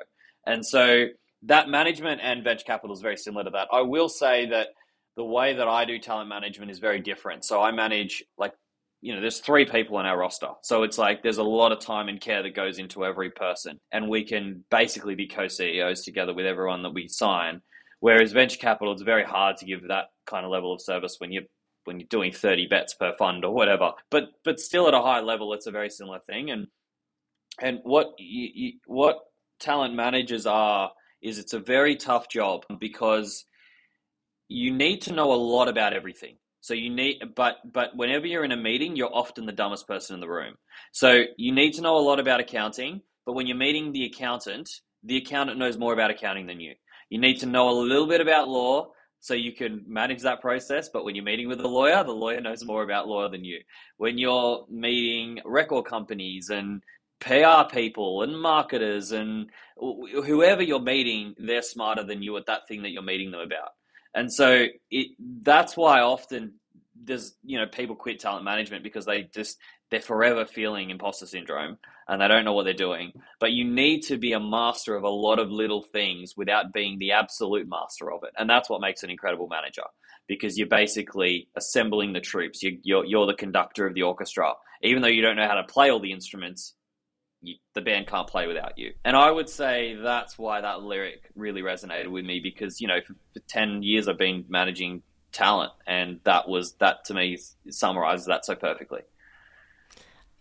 And 0.46 0.66
so 0.66 1.08
that 1.44 1.70
management 1.70 2.22
and 2.24 2.44
venture 2.44 2.66
capital 2.66 2.96
is 2.96 3.02
very 3.02 3.18
similar 3.18 3.44
to 3.44 3.50
that. 3.52 3.68
I 3.72 3.82
will 3.82 4.10
say 4.10 4.48
that 4.48 4.70
the 5.16 5.24
way 5.24 5.54
that 5.54 5.68
I 5.68 5.86
do 5.86 6.00
talent 6.00 6.30
management 6.30 6.72
is 6.72 6.80
very 6.80 7.00
different. 7.00 7.46
So 7.46 7.62
I 7.62 7.72
manage 7.72 8.24
like 8.38 8.54
you 9.02 9.14
know, 9.14 9.22
there's 9.22 9.40
three 9.40 9.66
people 9.66 10.00
in 10.00 10.06
our 10.06 10.18
roster. 10.18 10.50
So 10.64 10.84
it's 10.84 10.98
like 10.98 11.22
there's 11.22 11.38
a 11.38 11.44
lot 11.44 11.72
of 11.72 11.80
time 11.80 12.10
and 12.10 12.20
care 12.20 12.42
that 12.42 12.56
goes 12.56 12.80
into 12.80 13.06
every 13.06 13.30
person. 13.30 13.80
And 13.92 14.10
we 14.10 14.24
can 14.24 14.64
basically 14.72 15.16
be 15.16 15.28
co 15.28 15.48
CEOs 15.48 16.02
together 16.02 16.34
with 16.34 16.46
everyone 16.46 16.82
that 16.84 16.94
we 16.94 17.08
sign. 17.08 17.62
Whereas 18.00 18.32
venture 18.32 18.58
capital, 18.58 18.94
it's 18.94 19.04
very 19.04 19.24
hard 19.24 19.58
to 19.58 19.66
give 19.66 19.88
that 19.88 20.06
kind 20.26 20.46
of 20.46 20.52
level 20.52 20.74
of 20.74 20.82
service 20.82 21.16
when 21.20 21.32
you're 21.32 21.44
when 21.84 22.00
you're 22.00 22.08
doing 22.10 22.34
30 22.34 22.68
bets 22.68 22.94
per 22.96 23.14
fund 23.14 23.46
or 23.46 23.54
whatever. 23.54 23.92
But 24.10 24.30
but 24.44 24.60
still 24.60 24.88
at 24.88 24.94
a 24.94 25.02
high 25.02 25.22
level, 25.22 25.54
it's 25.54 25.68
a 25.68 25.72
very 25.72 25.90
similar 25.90 26.20
thing. 26.20 26.50
And 26.50 26.68
and 27.62 27.80
what 27.84 28.14
you, 28.18 28.50
you, 28.54 28.74
what 28.88 29.20
talent 29.60 29.94
managers 29.94 30.46
are 30.46 30.92
is 31.22 31.40
it's 31.40 31.54
a 31.54 31.60
very 31.60 31.96
tough 31.96 32.30
job 32.30 32.66
because 32.80 33.46
you 34.48 34.72
need 34.74 35.02
to 35.04 35.14
know 35.14 35.34
a 35.34 35.36
lot 35.36 35.68
about 35.68 35.94
everything. 35.94 36.38
So 36.62 36.74
you 36.74 36.90
need, 36.90 37.22
but 37.36 37.58
but 37.72 37.96
whenever 37.96 38.28
you're 38.28 38.44
in 38.44 38.52
a 38.52 38.58
meeting, 38.58 38.96
you're 38.96 39.14
often 39.14 39.46
the 39.46 39.52
dumbest 39.52 39.88
person 39.88 40.16
in 40.16 40.20
the 40.20 40.30
room. 40.30 40.56
So 40.92 41.24
you 41.38 41.54
need 41.54 41.74
to 41.74 41.82
know 41.82 41.98
a 41.98 42.00
lot 42.00 42.20
about 42.20 42.40
accounting. 42.40 43.02
But 43.26 43.34
when 43.34 43.48
you're 43.48 43.58
meeting 43.58 43.92
the 43.92 44.06
accountant, 44.06 44.70
the 45.04 45.18
accountant 45.18 45.60
knows 45.60 45.78
more 45.78 45.94
about 45.94 46.12
accounting 46.12 46.48
than 46.48 46.60
you. 46.60 46.74
You 47.10 47.20
need 47.20 47.40
to 47.40 47.46
know 47.46 47.70
a 47.70 47.72
little 47.72 48.08
bit 48.08 48.22
about 48.22 48.50
law 48.50 48.92
so 49.20 49.34
you 49.34 49.54
can 49.54 49.84
manage 49.88 50.22
that 50.22 50.42
process. 50.42 50.90
But 50.90 51.04
when 51.04 51.16
you're 51.16 51.24
meeting 51.26 51.48
with 51.48 51.62
a 51.62 51.68
lawyer, 51.68 52.04
the 52.04 52.12
lawyer 52.12 52.42
knows 52.42 52.66
more 52.66 52.84
about 52.84 53.08
law 53.08 53.30
than 53.30 53.44
you. 53.44 53.60
When 53.98 54.18
you're 54.18 54.66
meeting 54.70 55.40
record 55.46 55.86
companies 55.86 56.50
and 56.50 56.82
PR 57.20 57.74
people 57.74 58.22
and 58.22 58.40
marketers 58.40 59.12
and 59.12 59.50
whoever 59.78 60.62
you're 60.62 60.80
meeting, 60.80 61.36
they're 61.38 61.62
smarter 61.62 62.04
than 62.04 62.22
you 62.22 62.38
at 62.38 62.46
that 62.46 62.68
thing 62.68 62.84
that 62.84 62.92
you're 62.92 63.02
meeting 63.02 63.32
them 63.32 63.42
about. 63.42 63.70
And 64.14 64.32
so 64.32 64.66
it 64.90 65.08
that's 65.42 65.78
why 65.78 66.02
often 66.02 66.54
there's 67.04 67.36
you 67.44 67.58
know 67.58 67.68
people 67.68 67.96
quit 67.96 68.20
talent 68.20 68.44
management 68.44 68.84
because 68.84 69.06
they 69.06 69.24
just 69.34 69.58
they're 69.90 70.02
forever 70.02 70.46
feeling 70.46 70.90
imposter 70.90 71.26
syndrome 71.26 71.78
and 72.08 72.22
they 72.22 72.28
don't 72.28 72.46
know 72.46 72.54
what 72.54 72.64
they're 72.64 72.74
doing. 72.74 73.12
But 73.40 73.52
you 73.52 73.66
need 73.66 74.02
to 74.04 74.18
be 74.18 74.34
a 74.34 74.40
master 74.40 74.96
of 74.96 75.04
a 75.04 75.10
lot 75.10 75.40
of 75.40 75.52
little 75.52 75.82
things 75.82 76.36
without 76.38 76.74
being 76.74 77.00
the 77.00 77.12
absolute 77.12 77.68
master 77.68 78.12
of 78.12 78.24
it. 78.24 78.32
And 78.38 78.50
that's 78.50 78.70
what 78.70 78.82
makes 78.82 79.04
an 79.04 79.10
incredible 79.10 79.48
manager 79.48 79.84
because 80.28 80.58
you're 80.58 80.68
basically 80.68 81.48
assembling 81.56 82.14
the 82.14 82.20
troops. 82.20 82.64
You, 82.64 82.80
you're, 82.84 83.06
you're 83.06 83.28
the 83.28 83.34
conductor 83.34 83.88
of 83.88 83.94
the 83.94 84.04
orchestra. 84.04 84.54
Even 84.84 85.02
though 85.02 85.08
you 85.08 85.22
don't 85.22 85.36
know 85.36 85.48
how 85.48 85.56
to 85.56 85.64
play 85.64 85.90
all 85.90 86.00
the 86.00 86.12
instruments, 86.12 86.76
the 87.74 87.82
band 87.82 88.08
can't 88.08 88.28
play 88.28 88.48
without 88.48 88.78
you. 88.78 88.94
And 89.06 89.16
I 89.16 89.32
would 89.32 89.50
say 89.50 89.96
that's 89.96 90.38
why 90.38 90.62
that 90.62 90.84
lyric 90.84 91.30
really 91.36 91.62
resonated 91.62 92.08
with 92.08 92.26
me 92.26 92.40
because, 92.40 92.82
you 92.82 92.88
know, 92.88 93.02
for, 93.06 93.14
for 93.34 93.40
10 93.48 93.84
years 93.84 94.08
I've 94.08 94.18
been 94.18 94.46
managing 94.50 95.04
talent 95.32 95.74
and 95.86 96.20
that 96.24 96.48
was, 96.48 96.74
that 96.74 97.06
to 97.06 97.14
me 97.14 97.38
summarizes 97.70 98.26
that 98.28 98.46
so 98.46 98.56
perfectly. 98.56 99.02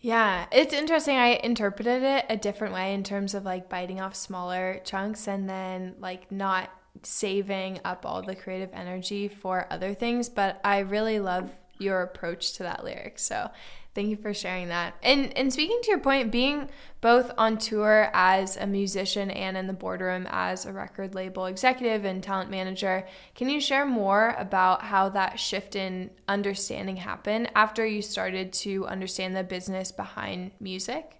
Yeah, 0.00 0.46
it's 0.52 0.75
interesting. 0.75 1.16
I 1.16 1.40
interpreted 1.42 2.02
it 2.02 2.26
a 2.28 2.36
different 2.36 2.75
way 2.75 2.94
in 2.94 3.02
terms 3.02 3.34
of 3.34 3.44
like 3.44 3.68
biting 3.68 4.00
off 4.00 4.14
smaller 4.14 4.80
chunks 4.84 5.26
and 5.26 5.48
then 5.48 5.96
like 5.98 6.30
not 6.30 6.70
saving 7.02 7.80
up 7.84 8.04
all 8.06 8.22
the 8.22 8.36
creative 8.36 8.70
energy 8.72 9.28
for 9.28 9.66
other 9.70 9.94
things. 9.94 10.28
But 10.28 10.60
I 10.62 10.80
really 10.80 11.18
love 11.18 11.50
your 11.78 12.02
approach 12.02 12.54
to 12.54 12.62
that 12.62 12.84
lyric. 12.84 13.18
So 13.18 13.50
Thank 13.96 14.10
you 14.10 14.16
for 14.18 14.34
sharing 14.34 14.68
that. 14.68 14.94
And 15.02 15.34
and 15.38 15.50
speaking 15.50 15.80
to 15.84 15.90
your 15.90 16.00
point, 16.00 16.30
being 16.30 16.68
both 17.00 17.32
on 17.38 17.56
tour 17.56 18.10
as 18.12 18.58
a 18.58 18.66
musician 18.66 19.30
and 19.30 19.56
in 19.56 19.68
the 19.68 19.72
boardroom 19.72 20.26
as 20.28 20.66
a 20.66 20.72
record 20.74 21.14
label 21.14 21.46
executive 21.46 22.04
and 22.04 22.22
talent 22.22 22.50
manager, 22.50 23.08
can 23.34 23.48
you 23.48 23.58
share 23.58 23.86
more 23.86 24.34
about 24.36 24.82
how 24.82 25.08
that 25.08 25.40
shift 25.40 25.76
in 25.76 26.10
understanding 26.28 26.96
happened 26.96 27.50
after 27.54 27.86
you 27.86 28.02
started 28.02 28.52
to 28.52 28.86
understand 28.86 29.34
the 29.34 29.42
business 29.42 29.92
behind 29.92 30.50
music? 30.60 31.18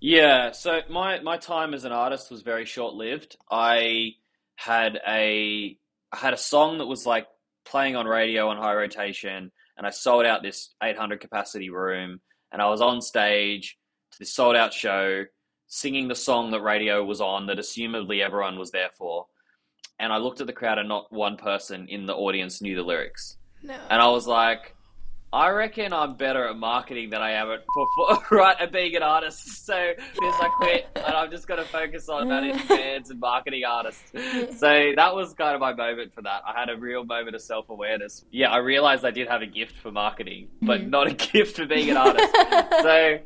Yeah, 0.00 0.50
so 0.50 0.80
my 0.90 1.20
my 1.20 1.36
time 1.36 1.72
as 1.72 1.84
an 1.84 1.92
artist 1.92 2.32
was 2.32 2.42
very 2.42 2.64
short 2.64 2.94
lived. 2.94 3.36
I 3.48 4.14
had 4.56 4.98
a 5.06 5.78
I 6.10 6.16
had 6.16 6.34
a 6.34 6.36
song 6.36 6.78
that 6.78 6.86
was 6.86 7.06
like 7.06 7.28
playing 7.64 7.94
on 7.94 8.06
radio 8.06 8.48
on 8.48 8.56
high 8.56 8.74
rotation 8.74 9.52
and 9.76 9.86
I 9.86 9.90
sold 9.90 10.26
out 10.26 10.42
this 10.42 10.74
800 10.82 11.20
capacity 11.20 11.70
room, 11.70 12.20
and 12.52 12.62
I 12.62 12.68
was 12.68 12.80
on 12.80 13.02
stage 13.02 13.76
to 14.12 14.18
this 14.18 14.32
sold 14.32 14.56
out 14.56 14.72
show, 14.72 15.24
singing 15.66 16.08
the 16.08 16.14
song 16.14 16.50
that 16.52 16.60
radio 16.60 17.04
was 17.04 17.20
on 17.20 17.46
that 17.46 17.58
assumedly 17.58 18.22
everyone 18.22 18.58
was 18.58 18.70
there 18.70 18.90
for. 18.96 19.26
And 19.98 20.12
I 20.12 20.18
looked 20.18 20.40
at 20.40 20.46
the 20.46 20.52
crowd, 20.52 20.78
and 20.78 20.88
not 20.88 21.12
one 21.12 21.36
person 21.36 21.86
in 21.88 22.06
the 22.06 22.14
audience 22.14 22.60
knew 22.60 22.76
the 22.76 22.82
lyrics. 22.82 23.36
No. 23.62 23.76
And 23.90 24.02
I 24.02 24.08
was 24.08 24.26
like, 24.26 24.74
I 25.34 25.50
reckon 25.50 25.92
I'm 25.92 26.14
better 26.14 26.46
at 26.46 26.56
marketing 26.56 27.10
than 27.10 27.20
I 27.20 27.32
am 27.32 27.50
at 27.50 27.64
right 28.30 28.56
at 28.60 28.70
being 28.70 28.94
an 28.94 29.02
artist. 29.02 29.66
So 29.66 29.92
because 29.96 30.34
I 30.40 30.48
quit, 30.56 30.86
and 30.94 31.12
I'm 31.12 31.28
just 31.28 31.48
going 31.48 31.60
to 31.60 31.68
focus 31.68 32.08
on 32.08 32.28
managing 32.28 32.64
bands 32.68 33.10
and 33.10 33.18
marketing 33.18 33.64
artists. 33.64 34.12
So 34.12 34.92
that 34.94 35.12
was 35.12 35.34
kind 35.34 35.56
of 35.56 35.60
my 35.60 35.74
moment 35.74 36.14
for 36.14 36.22
that. 36.22 36.42
I 36.46 36.58
had 36.58 36.70
a 36.70 36.76
real 36.76 37.04
moment 37.04 37.34
of 37.34 37.42
self 37.42 37.68
awareness. 37.68 38.24
Yeah, 38.30 38.52
I 38.52 38.58
realized 38.58 39.04
I 39.04 39.10
did 39.10 39.26
have 39.26 39.42
a 39.42 39.46
gift 39.46 39.76
for 39.78 39.90
marketing, 39.90 40.50
but 40.62 40.82
mm. 40.82 40.90
not 40.90 41.08
a 41.08 41.14
gift 41.32 41.56
for 41.56 41.66
being 41.66 41.90
an 41.90 41.96
artist. 41.96 42.32
so 42.82 43.18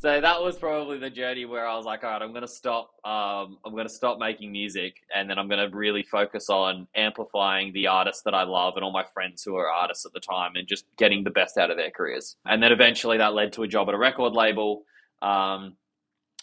so 0.00 0.20
that 0.20 0.40
was 0.40 0.56
probably 0.56 0.98
the 0.98 1.10
journey 1.10 1.44
where 1.44 1.66
I 1.66 1.76
was 1.76 1.84
like, 1.84 2.04
all 2.04 2.10
right, 2.10 2.22
I'm 2.22 2.32
gonna 2.32 2.46
stop. 2.46 2.90
Um, 3.04 3.58
I'm 3.64 3.74
gonna 3.74 3.88
stop 3.88 4.18
making 4.18 4.52
music, 4.52 4.96
and 5.14 5.28
then 5.28 5.38
I'm 5.38 5.48
gonna 5.48 5.68
really 5.70 6.04
focus 6.04 6.48
on 6.48 6.86
amplifying 6.94 7.72
the 7.72 7.88
artists 7.88 8.22
that 8.22 8.34
I 8.34 8.44
love 8.44 8.74
and 8.76 8.84
all 8.84 8.92
my 8.92 9.04
friends 9.12 9.42
who 9.42 9.56
are 9.56 9.68
artists 9.68 10.06
at 10.06 10.12
the 10.12 10.20
time, 10.20 10.52
and 10.54 10.68
just 10.68 10.84
getting 10.96 11.24
the 11.24 11.30
best 11.30 11.58
out 11.58 11.70
of 11.70 11.76
their 11.76 11.90
careers. 11.90 12.36
And 12.46 12.62
then 12.62 12.70
eventually 12.70 13.18
that 13.18 13.34
led 13.34 13.52
to 13.54 13.64
a 13.64 13.68
job 13.68 13.88
at 13.88 13.94
a 13.94 13.98
record 13.98 14.34
label. 14.34 14.84
Um, 15.20 15.76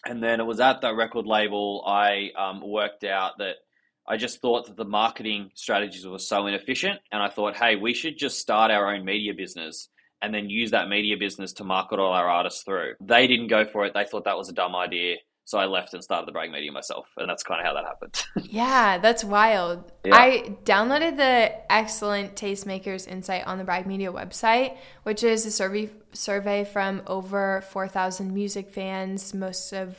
and 0.04 0.22
then 0.22 0.38
it 0.38 0.44
was 0.44 0.60
at 0.60 0.82
that 0.82 0.94
record 0.94 1.26
label 1.26 1.82
I 1.86 2.30
um, 2.38 2.60
worked 2.62 3.04
out 3.04 3.38
that 3.38 3.56
I 4.06 4.18
just 4.18 4.40
thought 4.40 4.66
that 4.66 4.76
the 4.76 4.84
marketing 4.84 5.50
strategies 5.54 6.06
were 6.06 6.18
so 6.18 6.46
inefficient, 6.46 7.00
and 7.10 7.22
I 7.22 7.30
thought, 7.30 7.56
hey, 7.56 7.76
we 7.76 7.94
should 7.94 8.18
just 8.18 8.38
start 8.38 8.70
our 8.70 8.94
own 8.94 9.04
media 9.04 9.32
business 9.34 9.88
and 10.22 10.34
then 10.34 10.50
use 10.50 10.70
that 10.70 10.88
media 10.88 11.16
business 11.16 11.52
to 11.54 11.64
market 11.64 11.98
all 11.98 12.12
our 12.12 12.28
artists 12.28 12.62
through. 12.62 12.94
They 13.00 13.26
didn't 13.26 13.48
go 13.48 13.64
for 13.64 13.84
it. 13.84 13.94
They 13.94 14.04
thought 14.04 14.24
that 14.24 14.36
was 14.36 14.48
a 14.48 14.52
dumb 14.52 14.74
idea. 14.74 15.16
So 15.44 15.58
I 15.58 15.66
left 15.66 15.94
and 15.94 16.02
started 16.02 16.26
the 16.26 16.32
Brag 16.32 16.50
Media 16.50 16.72
myself, 16.72 17.08
and 17.16 17.30
that's 17.30 17.44
kind 17.44 17.60
of 17.60 17.66
how 17.66 17.74
that 17.74 17.84
happened. 17.84 18.24
yeah, 18.50 18.98
that's 18.98 19.22
wild. 19.22 19.92
Yeah. 20.04 20.16
I 20.16 20.56
downloaded 20.64 21.16
the 21.18 21.72
excellent 21.72 22.34
Tastemakers 22.34 23.06
Insight 23.06 23.46
on 23.46 23.56
the 23.56 23.62
Brag 23.62 23.86
Media 23.86 24.12
website, 24.12 24.76
which 25.04 25.22
is 25.22 25.46
a 25.46 25.52
survey 25.52 25.88
survey 26.12 26.64
from 26.64 27.02
over 27.06 27.62
four 27.70 27.86
thousand 27.86 28.34
music 28.34 28.72
fans, 28.72 29.32
most 29.34 29.72
of 29.72 29.96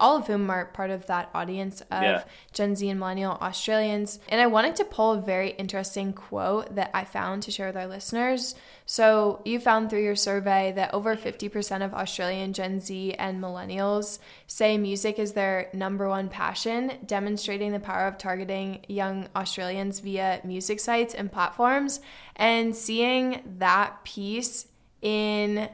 all 0.00 0.16
of 0.16 0.26
whom 0.26 0.50
are 0.50 0.66
part 0.66 0.90
of 0.90 1.06
that 1.06 1.30
audience 1.34 1.80
of 1.82 2.02
yeah. 2.02 2.24
Gen 2.52 2.74
Z 2.74 2.88
and 2.88 2.98
millennial 2.98 3.38
Australians. 3.40 4.18
And 4.28 4.40
I 4.40 4.46
wanted 4.46 4.74
to 4.76 4.84
pull 4.84 5.12
a 5.12 5.20
very 5.20 5.50
interesting 5.50 6.12
quote 6.12 6.74
that 6.74 6.90
I 6.94 7.04
found 7.04 7.44
to 7.44 7.52
share 7.52 7.68
with 7.68 7.76
our 7.76 7.86
listeners. 7.86 8.54
So, 8.86 9.40
you 9.44 9.60
found 9.60 9.90
through 9.90 10.02
your 10.02 10.16
survey 10.16 10.72
that 10.72 10.94
over 10.94 11.14
50% 11.14 11.84
of 11.84 11.94
Australian 11.94 12.52
Gen 12.52 12.80
Z 12.80 13.14
and 13.14 13.42
millennials 13.42 14.18
say 14.46 14.78
music 14.78 15.18
is 15.18 15.32
their 15.32 15.68
number 15.72 16.08
one 16.08 16.28
passion, 16.28 16.92
demonstrating 17.06 17.72
the 17.72 17.80
power 17.80 18.06
of 18.06 18.18
targeting 18.18 18.84
young 18.88 19.28
Australians 19.36 20.00
via 20.00 20.40
music 20.42 20.80
sites 20.80 21.14
and 21.14 21.30
platforms. 21.30 22.00
And 22.34 22.74
seeing 22.74 23.42
that 23.58 24.02
piece 24.04 24.66
in 25.02 25.68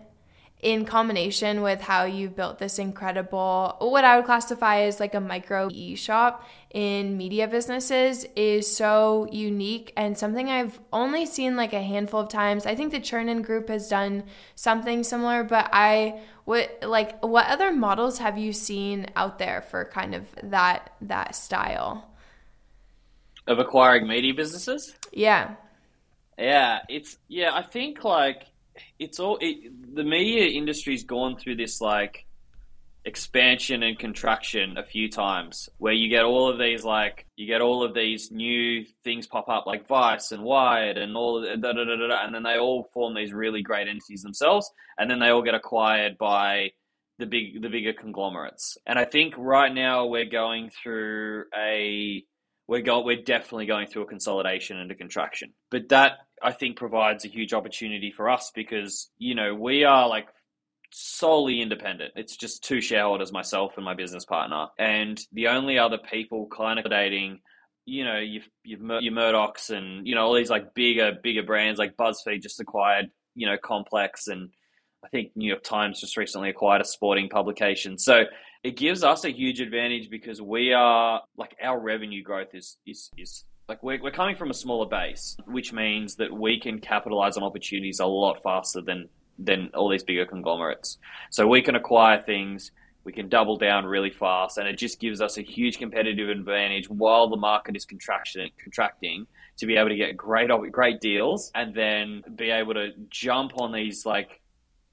in 0.64 0.86
combination 0.86 1.60
with 1.60 1.82
how 1.82 2.04
you've 2.04 2.34
built 2.34 2.58
this 2.58 2.78
incredible, 2.78 3.76
what 3.80 4.02
I 4.02 4.16
would 4.16 4.24
classify 4.24 4.80
as 4.80 4.98
like 4.98 5.14
a 5.14 5.20
micro 5.20 5.68
e 5.70 5.94
shop 5.94 6.48
in 6.70 7.18
media 7.18 7.46
businesses 7.46 8.24
is 8.34 8.74
so 8.74 9.28
unique 9.30 9.92
and 9.94 10.16
something 10.16 10.48
I've 10.48 10.80
only 10.90 11.26
seen 11.26 11.54
like 11.54 11.74
a 11.74 11.82
handful 11.82 12.20
of 12.20 12.30
times. 12.30 12.64
I 12.64 12.74
think 12.74 12.92
the 12.92 12.98
Chernin 12.98 13.42
Group 13.42 13.68
has 13.68 13.88
done 13.88 14.24
something 14.54 15.04
similar, 15.04 15.44
but 15.44 15.68
I 15.70 16.22
would 16.46 16.70
like 16.82 17.22
what 17.22 17.46
other 17.46 17.70
models 17.70 18.18
have 18.18 18.38
you 18.38 18.54
seen 18.54 19.06
out 19.16 19.38
there 19.38 19.60
for 19.60 19.84
kind 19.84 20.14
of 20.14 20.26
that 20.44 20.94
that 21.02 21.34
style 21.34 22.10
of 23.46 23.58
acquiring 23.58 24.08
media 24.08 24.32
businesses? 24.32 24.94
Yeah. 25.12 25.56
Yeah, 26.38 26.78
it's 26.88 27.18
yeah, 27.28 27.50
I 27.52 27.62
think 27.62 28.02
like 28.02 28.46
it's 28.98 29.20
all 29.20 29.38
it, 29.40 29.94
the 29.94 30.04
media 30.04 30.46
industry's 30.46 31.04
gone 31.04 31.36
through 31.36 31.56
this 31.56 31.80
like 31.80 32.26
expansion 33.06 33.82
and 33.82 33.98
contraction 33.98 34.78
a 34.78 34.82
few 34.82 35.10
times 35.10 35.68
where 35.76 35.92
you 35.92 36.08
get 36.08 36.24
all 36.24 36.48
of 36.48 36.58
these 36.58 36.84
like 36.84 37.26
you 37.36 37.46
get 37.46 37.60
all 37.60 37.84
of 37.84 37.94
these 37.94 38.30
new 38.30 38.82
things 39.02 39.26
pop 39.26 39.48
up 39.48 39.66
like 39.66 39.86
Vice 39.86 40.32
and 40.32 40.42
Wired 40.42 40.96
and 40.96 41.14
all 41.14 41.38
of 41.38 41.60
da, 41.60 41.72
da, 41.72 41.84
da, 41.84 41.96
da, 41.96 42.24
and 42.24 42.34
then 42.34 42.42
they 42.42 42.56
all 42.56 42.88
form 42.94 43.14
these 43.14 43.32
really 43.32 43.60
great 43.62 43.88
entities 43.88 44.22
themselves 44.22 44.70
and 44.98 45.10
then 45.10 45.18
they 45.18 45.28
all 45.28 45.42
get 45.42 45.54
acquired 45.54 46.16
by 46.16 46.70
the 47.18 47.26
big 47.26 47.60
the 47.62 47.68
bigger 47.68 47.92
conglomerates. 47.92 48.76
And 48.86 48.98
I 48.98 49.04
think 49.04 49.34
right 49.36 49.72
now 49.72 50.06
we're 50.06 50.24
going 50.24 50.70
through 50.70 51.44
a 51.56 52.24
we're 52.66 52.82
go 52.82 53.04
we're 53.04 53.22
definitely 53.22 53.66
going 53.66 53.86
through 53.86 54.02
a 54.02 54.06
consolidation 54.06 54.78
and 54.78 54.90
a 54.90 54.94
contraction. 54.94 55.52
But 55.70 55.90
that 55.90 56.12
I 56.44 56.52
think 56.52 56.76
provides 56.76 57.24
a 57.24 57.28
huge 57.28 57.54
opportunity 57.54 58.12
for 58.12 58.28
us 58.28 58.52
because, 58.54 59.10
you 59.18 59.34
know, 59.34 59.54
we 59.54 59.84
are 59.84 60.08
like 60.08 60.28
solely 60.90 61.62
independent. 61.62 62.12
It's 62.16 62.36
just 62.36 62.62
two 62.62 62.80
shareholders, 62.80 63.32
myself 63.32 63.72
and 63.76 63.84
my 63.84 63.94
business 63.94 64.24
partner. 64.24 64.66
And 64.78 65.18
the 65.32 65.48
only 65.48 65.78
other 65.78 65.98
people 65.98 66.46
kind 66.54 66.78
of 66.78 66.90
dating, 66.90 67.40
you 67.86 68.04
know, 68.04 68.18
you've, 68.18 68.48
you've 68.62 68.80
your 68.80 69.12
Murdochs 69.12 69.70
and, 69.70 70.06
you 70.06 70.14
know, 70.14 70.26
all 70.26 70.34
these 70.34 70.50
like 70.50 70.74
bigger, 70.74 71.12
bigger 71.22 71.42
brands 71.42 71.78
like 71.78 71.96
BuzzFeed 71.96 72.42
just 72.42 72.60
acquired, 72.60 73.10
you 73.34 73.46
know, 73.46 73.56
Complex 73.56 74.28
and 74.28 74.50
I 75.04 75.08
think 75.08 75.32
New 75.34 75.48
York 75.48 75.62
Times 75.62 76.00
just 76.00 76.16
recently 76.16 76.50
acquired 76.50 76.82
a 76.82 76.84
sporting 76.84 77.28
publication. 77.28 77.98
So 77.98 78.24
it 78.62 78.76
gives 78.76 79.04
us 79.04 79.24
a 79.24 79.30
huge 79.30 79.60
advantage 79.60 80.08
because 80.10 80.40
we 80.40 80.72
are 80.72 81.22
like 81.36 81.56
our 81.62 81.78
revenue 81.78 82.22
growth 82.22 82.54
is 82.54 82.78
is 82.86 83.10
is 83.18 83.44
like 83.68 83.82
we're, 83.82 84.02
we're 84.02 84.10
coming 84.10 84.36
from 84.36 84.50
a 84.50 84.54
smaller 84.54 84.86
base, 84.86 85.36
which 85.46 85.72
means 85.72 86.16
that 86.16 86.32
we 86.32 86.60
can 86.60 86.80
capitalize 86.80 87.36
on 87.36 87.42
opportunities 87.42 88.00
a 88.00 88.06
lot 88.06 88.42
faster 88.42 88.80
than 88.80 89.08
than 89.36 89.70
all 89.74 89.90
these 89.90 90.04
bigger 90.04 90.24
conglomerates. 90.24 90.98
So 91.30 91.48
we 91.48 91.60
can 91.60 91.74
acquire 91.74 92.22
things, 92.22 92.70
we 93.02 93.12
can 93.12 93.28
double 93.28 93.56
down 93.56 93.84
really 93.84 94.10
fast, 94.10 94.58
and 94.58 94.68
it 94.68 94.78
just 94.78 95.00
gives 95.00 95.20
us 95.20 95.38
a 95.38 95.42
huge 95.42 95.78
competitive 95.78 96.28
advantage 96.28 96.88
while 96.88 97.28
the 97.28 97.36
market 97.36 97.74
is 97.74 97.84
contraction, 97.84 98.48
contracting 98.62 99.26
to 99.56 99.66
be 99.66 99.76
able 99.76 99.88
to 99.88 99.96
get 99.96 100.16
great 100.16 100.50
great 100.70 101.00
deals 101.00 101.50
and 101.54 101.74
then 101.74 102.22
be 102.36 102.50
able 102.50 102.74
to 102.74 102.90
jump 103.08 103.52
on 103.60 103.72
these 103.72 104.04
like 104.06 104.40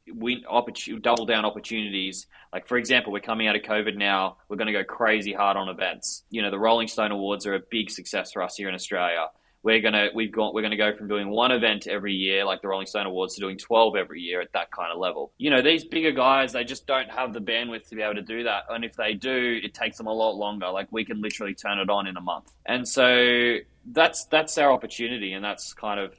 win 0.08 0.44
opportunity, 0.50 1.02
double 1.02 1.26
down 1.26 1.46
opportunities. 1.46 2.28
Like 2.54 2.68
for 2.68 2.78
example, 2.78 3.12
we're 3.12 3.20
coming 3.20 3.48
out 3.48 3.56
of 3.56 3.62
COVID 3.62 3.96
now. 3.96 4.38
We're 4.50 4.58
going 4.58 4.68
to 4.68 4.74
go 4.74 4.84
crazy 4.84 5.34
hard 5.34 5.58
on 5.58 5.70
events. 5.70 6.24
You 6.30 6.42
know, 6.42 6.52
the 6.52 6.60
Rolling 6.60 6.88
Stone 6.88 7.12
Awards 7.12 7.46
are 7.46 7.56
a 7.56 7.62
big 7.70 7.90
success 7.90 8.32
for 8.32 8.42
us 8.42 8.56
here 8.56 8.70
in 8.70 8.76
Australia. 8.76 9.28
We're 9.64 9.80
gonna 9.80 10.08
we've 10.16 10.32
got 10.32 10.56
we're 10.56 10.64
gonna 10.64 10.76
go 10.76 10.96
from 10.96 11.08
doing 11.08 11.30
one 11.30 11.52
event 11.52 11.86
every 11.86 12.14
year, 12.14 12.46
like 12.46 12.64
the 12.64 12.68
Rolling 12.68 12.88
Stone 12.88 13.06
Awards, 13.06 13.36
to 13.36 13.42
doing 13.42 13.60
twelve 13.60 13.96
every 13.96 14.20
year 14.20 14.42
at 14.42 14.52
that 14.54 14.72
kind 14.72 14.92
of 14.92 14.98
level. 14.98 15.34
You 15.38 15.52
know, 15.52 15.62
these 15.62 15.84
bigger 15.84 16.12
guys, 16.12 16.52
they 16.52 16.64
just 16.64 16.88
don't 16.88 17.12
have 17.12 17.32
the 17.32 17.42
bandwidth 17.42 17.88
to 17.90 17.96
be 17.96 18.02
able 18.02 18.16
to 18.16 18.24
do 18.24 18.44
that, 18.46 18.64
and 18.70 18.84
if 18.84 18.96
they 18.96 19.14
do, 19.14 19.60
it 19.64 19.76
takes 19.76 19.98
them 19.98 20.08
a 20.08 20.14
lot 20.14 20.32
longer. 20.32 20.68
Like 20.70 20.88
we 20.92 21.06
can 21.06 21.22
literally 21.22 21.54
turn 21.54 21.78
it 21.78 21.92
on 21.92 22.08
in 22.08 22.18
a 22.18 22.22
month, 22.22 22.52
and 22.66 22.88
so 22.88 23.58
that's 23.86 24.26
that's 24.26 24.58
our 24.58 24.72
opportunity, 24.72 25.34
and 25.34 25.46
that's 25.46 25.74
kind 25.74 26.00
of 26.00 26.16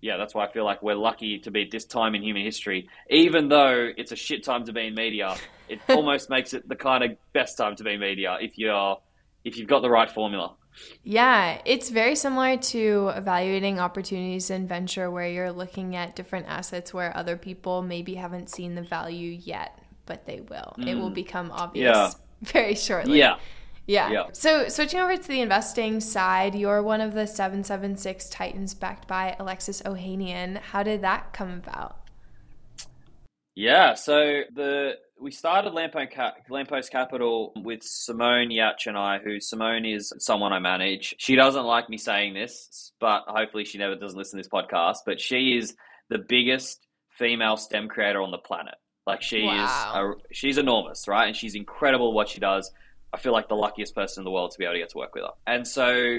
yeah, 0.00 0.16
that's 0.16 0.34
why 0.34 0.46
I 0.46 0.52
feel 0.52 0.64
like 0.64 0.82
we're 0.82 0.94
lucky 0.94 1.38
to 1.40 1.50
be 1.50 1.62
at 1.62 1.70
this 1.70 1.84
time 1.84 2.14
in 2.14 2.22
human 2.22 2.44
history. 2.44 2.88
Even 3.10 3.48
though 3.48 3.90
it's 3.96 4.12
a 4.12 4.16
shit 4.16 4.44
time 4.44 4.64
to 4.64 4.72
be 4.72 4.86
in 4.86 4.94
media, 4.94 5.36
it 5.68 5.80
almost 5.88 6.30
makes 6.30 6.54
it 6.54 6.68
the 6.68 6.76
kind 6.76 7.04
of 7.04 7.16
best 7.32 7.56
time 7.56 7.76
to 7.76 7.84
be 7.84 7.94
in 7.94 8.00
media 8.00 8.36
if 8.40 8.58
you're 8.58 8.98
if 9.44 9.56
you've 9.56 9.68
got 9.68 9.80
the 9.80 9.90
right 9.90 10.10
formula. 10.10 10.54
Yeah, 11.02 11.60
it's 11.64 11.88
very 11.88 12.16
similar 12.16 12.56
to 12.58 13.12
evaluating 13.14 13.78
opportunities 13.78 14.50
in 14.50 14.66
venture 14.66 15.10
where 15.10 15.28
you're 15.28 15.52
looking 15.52 15.96
at 15.96 16.14
different 16.14 16.46
assets 16.48 16.92
where 16.92 17.16
other 17.16 17.36
people 17.36 17.80
maybe 17.82 18.14
haven't 18.14 18.50
seen 18.50 18.74
the 18.74 18.82
value 18.82 19.30
yet, 19.30 19.78
but 20.04 20.26
they 20.26 20.40
will. 20.40 20.74
Mm. 20.78 20.86
It 20.88 20.94
will 20.96 21.10
mm. 21.10 21.14
become 21.14 21.50
obvious 21.50 21.96
yeah. 21.96 22.10
very 22.42 22.74
shortly. 22.74 23.18
Yeah. 23.18 23.36
Yeah. 23.86 24.10
yeah. 24.10 24.24
So 24.32 24.68
switching 24.68 25.00
over 25.00 25.16
to 25.16 25.28
the 25.28 25.40
investing 25.40 26.00
side, 26.00 26.54
you're 26.54 26.82
one 26.82 27.00
of 27.00 27.14
the 27.14 27.26
776 27.26 28.28
Titans 28.28 28.74
backed 28.74 29.06
by 29.06 29.36
Alexis 29.38 29.82
Ohanian. 29.82 30.58
How 30.58 30.82
did 30.82 31.02
that 31.02 31.32
come 31.32 31.52
about? 31.52 32.00
Yeah, 33.54 33.94
so 33.94 34.42
the 34.54 34.96
we 35.18 35.30
started 35.30 35.72
Lamppost 35.72 36.90
Capital 36.90 37.52
with 37.56 37.82
Simone 37.82 38.50
Giertz 38.50 38.86
and 38.86 38.98
I, 38.98 39.18
who 39.18 39.40
Simone 39.40 39.86
is 39.86 40.12
someone 40.18 40.52
I 40.52 40.58
manage. 40.58 41.14
She 41.18 41.36
doesn't 41.36 41.64
like 41.64 41.88
me 41.88 41.96
saying 41.96 42.34
this, 42.34 42.92
but 43.00 43.24
hopefully 43.26 43.64
she 43.64 43.78
never 43.78 43.94
doesn't 43.94 44.18
listen 44.18 44.36
to 44.36 44.42
this 44.42 44.50
podcast. 44.50 44.98
But 45.06 45.20
she 45.20 45.56
is 45.56 45.74
the 46.10 46.18
biggest 46.18 46.86
female 47.18 47.56
STEM 47.56 47.88
creator 47.88 48.20
on 48.20 48.30
the 48.30 48.38
planet. 48.38 48.74
Like 49.06 49.22
she 49.22 49.44
wow. 49.44 49.64
is, 49.64 49.70
a, 49.70 50.34
she's 50.34 50.58
enormous, 50.58 51.08
right? 51.08 51.28
And 51.28 51.36
she's 51.36 51.54
incredible 51.54 52.12
what 52.12 52.28
she 52.28 52.40
does. 52.40 52.70
I 53.12 53.18
feel 53.18 53.32
like 53.32 53.48
the 53.48 53.56
luckiest 53.56 53.94
person 53.94 54.20
in 54.20 54.24
the 54.24 54.30
world 54.30 54.50
to 54.52 54.58
be 54.58 54.64
able 54.64 54.74
to 54.74 54.80
get 54.80 54.90
to 54.90 54.98
work 54.98 55.14
with 55.14 55.24
her. 55.24 55.32
And 55.46 55.66
so 55.66 56.18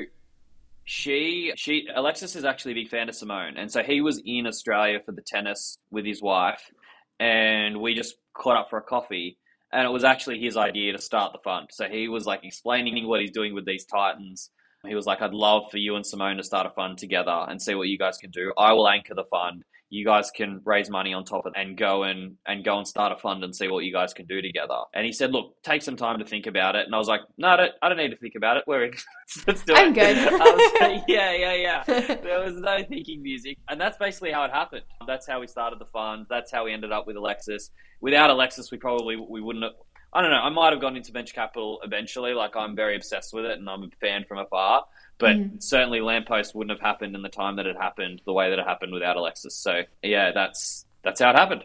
she 0.84 1.51
she 1.56 1.88
Alexis 1.94 2.36
is 2.36 2.46
actually 2.46 2.72
a 2.72 2.75
big 2.75 2.89
fan 2.89 3.10
of 3.10 3.15
Simone, 3.15 3.58
and 3.58 3.72
so 3.72 3.84
he 3.84 4.01
was 4.01 4.22
in 4.25 4.48
Australia 4.48 5.00
for 5.06 5.12
the 5.12 5.22
tennis 5.22 5.77
with 5.91 6.06
his 6.06 6.22
wife, 6.22 6.72
and 7.20 7.82
we 7.82 7.94
just 7.94 8.15
caught 8.34 8.58
up 8.58 8.70
for 8.70 8.77
a 8.77 8.84
coffee. 8.84 9.38
And 9.70 9.86
it 9.86 9.91
was 9.91 10.06
actually 10.06 10.39
his 10.39 10.56
idea 10.56 10.94
to 10.94 11.01
start 11.01 11.34
the 11.34 11.39
fund. 11.39 11.67
So 11.72 11.89
he 11.89 12.08
was 12.08 12.25
like 12.25 12.46
explaining 12.46 13.06
what 13.06 13.20
he's 13.20 13.32
doing 13.32 13.53
with 13.53 13.65
these 13.65 13.84
Titans. 13.84 14.50
He 14.88 14.96
was 14.96 15.06
like, 15.06 15.22
I'd 15.22 15.34
love 15.34 15.63
for 15.70 15.77
you 15.77 15.98
and 15.98 16.06
Simone 16.06 16.38
to 16.38 16.44
start 16.44 16.65
a 16.65 16.70
fund 16.70 16.98
together 16.98 17.46
and 17.50 17.62
see 17.62 17.75
what 17.75 17.89
you 17.89 17.98
guys 17.98 18.17
can 18.17 18.32
do. 18.32 18.53
I 18.58 18.72
will 18.72 18.88
anchor 18.88 19.13
the 19.13 19.25
fund 19.25 19.65
you 19.89 20.06
guys 20.06 20.32
can 20.32 20.62
raise 20.65 20.89
money 20.89 21.13
on 21.13 21.24
top 21.24 21.46
of 21.46 21.53
it 21.56 21.60
and 21.60 21.77
go 21.77 22.03
and 22.03 22.36
and 22.46 22.63
go 22.65 22.77
and 22.77 22.88
start 22.88 23.12
a 23.12 23.17
fund 23.17 23.44
and 23.44 23.56
see 23.56 23.67
what 23.67 23.86
you 23.86 23.94
guys 23.94 24.13
can 24.13 24.25
do 24.25 24.41
together. 24.41 24.77
And 24.94 25.06
he 25.06 25.13
said, 25.13 25.32
look, 25.32 25.56
take 25.63 25.82
some 25.82 25.96
time 25.96 26.20
to 26.20 26.25
think 26.25 26.46
about 26.46 26.75
it. 26.75 26.86
And 26.86 26.94
I 26.94 26.98
was 26.98 27.08
like, 27.08 27.22
no, 27.38 27.48
I 27.50 27.58
don't, 27.58 27.72
I 27.82 27.88
don't 27.89 27.98
need 27.98 28.12
to 28.12 28.17
think 28.17 28.36
about 28.36 28.58
it. 28.58 28.63
We're 28.67 28.91
let's 29.48 29.63
do 29.63 29.74
it. 29.74 29.77
I'm 29.77 29.94
good. 29.94 30.17
like, 30.79 31.03
yeah, 31.08 31.34
yeah, 31.34 31.53
yeah. 31.53 31.84
There 32.27 32.39
was 32.39 32.56
no 32.56 32.84
thinking 32.84 33.22
music, 33.22 33.58
and 33.70 33.79
that's 33.79 33.98
basically 33.98 34.32
how 34.32 34.44
it 34.44 34.51
happened. 34.51 34.84
That's 35.06 35.27
how 35.27 35.39
we 35.39 35.48
started 35.48 35.79
the 35.79 35.86
fund. 35.86 36.25
That's 36.29 36.51
how 36.51 36.65
we 36.65 36.74
ended 36.74 36.91
up 36.91 37.08
with 37.08 37.15
Alexis. 37.15 37.72
Without 38.01 38.29
Alexis, 38.29 38.72
we 38.72 38.77
probably 38.77 39.15
we 39.15 39.41
wouldn't 39.41 39.63
have. 39.63 39.74
I 40.14 40.22
don't 40.22 40.32
know. 40.32 40.38
I 40.38 40.50
might 40.50 40.72
have 40.72 40.82
gone 40.82 40.96
into 40.96 41.12
venture 41.12 41.34
capital 41.34 41.80
eventually. 41.84 42.34
Like 42.34 42.56
I'm 42.56 42.76
very 42.76 42.96
obsessed 42.96 43.34
with 43.34 43.46
it, 43.46 43.60
and 43.60 43.70
I'm 43.70 43.84
a 43.84 43.90
fan 44.00 44.26
from 44.26 44.40
afar. 44.40 44.86
But 45.20 45.36
mm. 45.36 45.64
certainly, 45.64 46.00
Lamppost 46.00 46.56
wouldn't 46.56 46.78
have 46.78 46.86
happened 46.86 47.16
in 47.16 47.22
the 47.22 47.30
time 47.30 47.56
that 47.58 47.66
it 47.66 47.76
happened, 47.76 48.22
the 48.26 48.34
way 48.34 48.50
that 48.50 48.60
it 48.60 48.66
happened 48.66 48.94
without 48.94 49.18
Alexis. 49.18 49.56
So 49.56 49.82
yeah, 50.02 50.32
that's 50.32 50.86
that's 51.04 51.22
how 51.22 51.32
it 51.32 51.36
happened. 51.36 51.64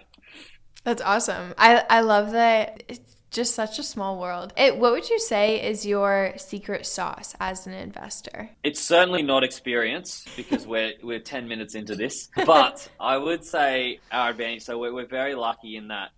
That's 0.84 1.02
awesome. 1.02 1.54
I 1.58 1.84
I 1.88 2.00
love 2.00 2.32
that. 2.32 2.82
It's 2.88 3.16
just 3.30 3.54
such 3.54 3.78
a 3.78 3.82
small 3.82 4.20
world. 4.20 4.52
It, 4.58 4.76
what 4.76 4.92
would 4.92 5.08
you 5.08 5.18
say 5.18 5.66
is 5.66 5.86
your 5.86 6.34
secret 6.36 6.84
sauce 6.84 7.34
as 7.40 7.66
an 7.66 7.72
investor? 7.72 8.50
It's 8.62 8.80
certainly 8.80 9.22
not 9.22 9.42
experience 9.42 10.26
because 10.36 10.66
we're 10.66 10.92
we're 11.02 11.20
ten 11.20 11.48
minutes 11.48 11.74
into 11.74 11.94
this. 11.94 12.28
But 12.44 12.88
I 13.00 13.16
would 13.16 13.44
say 13.44 14.00
our 14.10 14.30
advantage. 14.30 14.62
So 14.64 14.78
we're, 14.78 14.92
we're 14.92 15.06
very 15.06 15.34
lucky 15.34 15.76
in 15.76 15.88
that 15.88 16.10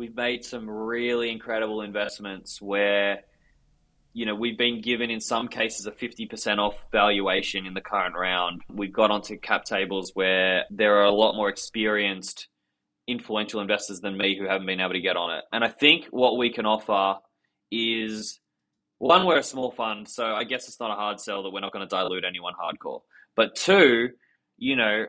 we've 0.00 0.16
made 0.16 0.42
some 0.42 0.68
really 0.68 1.30
incredible 1.30 1.82
investments 1.82 2.60
where 2.60 3.20
you 4.14 4.26
know, 4.26 4.34
we've 4.34 4.58
been 4.58 4.80
given 4.80 5.10
in 5.10 5.20
some 5.20 5.46
cases 5.46 5.86
a 5.86 5.92
50% 5.92 6.58
off 6.58 6.74
valuation 6.90 7.64
in 7.64 7.74
the 7.74 7.80
current 7.80 8.16
round. 8.16 8.62
We've 8.68 8.92
got 8.92 9.12
onto 9.12 9.36
cap 9.36 9.64
tables 9.64 10.12
where 10.14 10.64
there 10.70 10.96
are 10.96 11.04
a 11.04 11.12
lot 11.12 11.36
more 11.36 11.48
experienced, 11.48 12.48
influential 13.06 13.60
investors 13.60 14.00
than 14.00 14.16
me 14.16 14.36
who 14.36 14.48
haven't 14.48 14.66
been 14.66 14.80
able 14.80 14.94
to 14.94 15.00
get 15.00 15.16
on 15.16 15.38
it. 15.38 15.44
And 15.52 15.62
I 15.62 15.68
think 15.68 16.06
what 16.06 16.38
we 16.38 16.50
can 16.50 16.66
offer 16.66 17.20
is 17.70 18.40
one, 18.98 19.26
we're 19.26 19.38
a 19.38 19.44
small 19.44 19.70
fund, 19.70 20.08
so 20.08 20.34
I 20.34 20.42
guess 20.42 20.66
it's 20.66 20.80
not 20.80 20.90
a 20.90 20.94
hard 20.94 21.20
sell 21.20 21.44
that 21.44 21.50
we're 21.50 21.60
not 21.60 21.72
going 21.72 21.86
to 21.86 21.94
dilute 21.94 22.24
anyone 22.24 22.54
hardcore. 22.54 23.02
But 23.36 23.54
two, 23.54 24.08
you 24.56 24.74
know, 24.74 25.04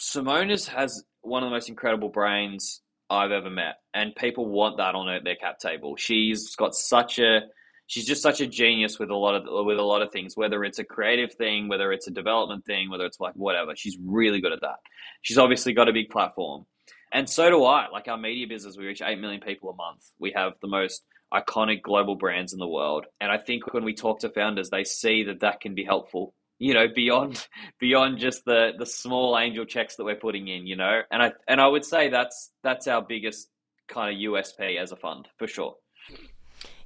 Simona's 0.00 0.68
has 0.68 1.04
one 1.20 1.42
of 1.42 1.50
the 1.50 1.54
most 1.54 1.68
incredible 1.68 2.08
brains 2.08 2.80
I've 3.14 3.32
ever 3.32 3.50
met, 3.50 3.76
and 3.92 4.14
people 4.14 4.46
want 4.46 4.78
that 4.78 4.94
on 4.94 5.22
their 5.24 5.36
cap 5.36 5.58
table. 5.58 5.96
She's 5.96 6.54
got 6.56 6.74
such 6.74 7.18
a 7.18 7.40
she's 7.86 8.06
just 8.06 8.22
such 8.22 8.40
a 8.40 8.46
genius 8.46 8.98
with 8.98 9.10
a 9.10 9.14
lot 9.14 9.34
of 9.34 9.44
with 9.66 9.78
a 9.78 9.82
lot 9.82 10.02
of 10.02 10.10
things 10.10 10.36
whether 10.36 10.64
it's 10.64 10.78
a 10.78 10.84
creative 10.84 11.34
thing 11.34 11.68
whether 11.68 11.92
it's 11.92 12.06
a 12.06 12.10
development 12.10 12.64
thing 12.64 12.90
whether 12.90 13.04
it's 13.04 13.20
like 13.20 13.34
whatever. 13.34 13.74
She's 13.76 13.98
really 14.04 14.40
good 14.40 14.52
at 14.52 14.60
that. 14.60 14.76
She's 15.22 15.38
obviously 15.38 15.72
got 15.72 15.88
a 15.88 15.92
big 15.92 16.10
platform. 16.10 16.66
And 17.12 17.28
so 17.28 17.48
do 17.48 17.64
i. 17.64 17.88
Like 17.88 18.08
our 18.08 18.18
media 18.18 18.46
business 18.46 18.76
we 18.76 18.86
reach 18.86 19.02
8 19.02 19.20
million 19.20 19.40
people 19.40 19.70
a 19.70 19.76
month. 19.76 20.02
We 20.18 20.32
have 20.34 20.54
the 20.60 20.68
most 20.68 21.04
iconic 21.32 21.82
global 21.82 22.16
brands 22.16 22.52
in 22.52 22.58
the 22.58 22.68
world. 22.68 23.06
And 23.20 23.30
i 23.30 23.38
think 23.38 23.72
when 23.72 23.84
we 23.84 23.94
talk 23.94 24.20
to 24.20 24.30
founders 24.30 24.70
they 24.70 24.84
see 24.84 25.24
that 25.24 25.40
that 25.40 25.60
can 25.60 25.74
be 25.74 25.84
helpful 25.84 26.34
you 26.58 26.74
know 26.74 26.86
beyond 26.94 27.46
beyond 27.80 28.18
just 28.18 28.44
the 28.44 28.72
the 28.78 28.86
small 28.86 29.38
angel 29.38 29.64
checks 29.64 29.96
that 29.96 30.04
we're 30.04 30.14
putting 30.14 30.48
in 30.48 30.66
you 30.66 30.76
know 30.76 31.02
and 31.10 31.22
i 31.22 31.32
and 31.48 31.60
i 31.60 31.66
would 31.66 31.84
say 31.84 32.08
that's 32.08 32.50
that's 32.62 32.86
our 32.86 33.02
biggest 33.02 33.48
kind 33.88 34.14
of 34.14 34.32
usp 34.32 34.78
as 34.78 34.92
a 34.92 34.96
fund 34.96 35.28
for 35.38 35.46
sure 35.46 35.76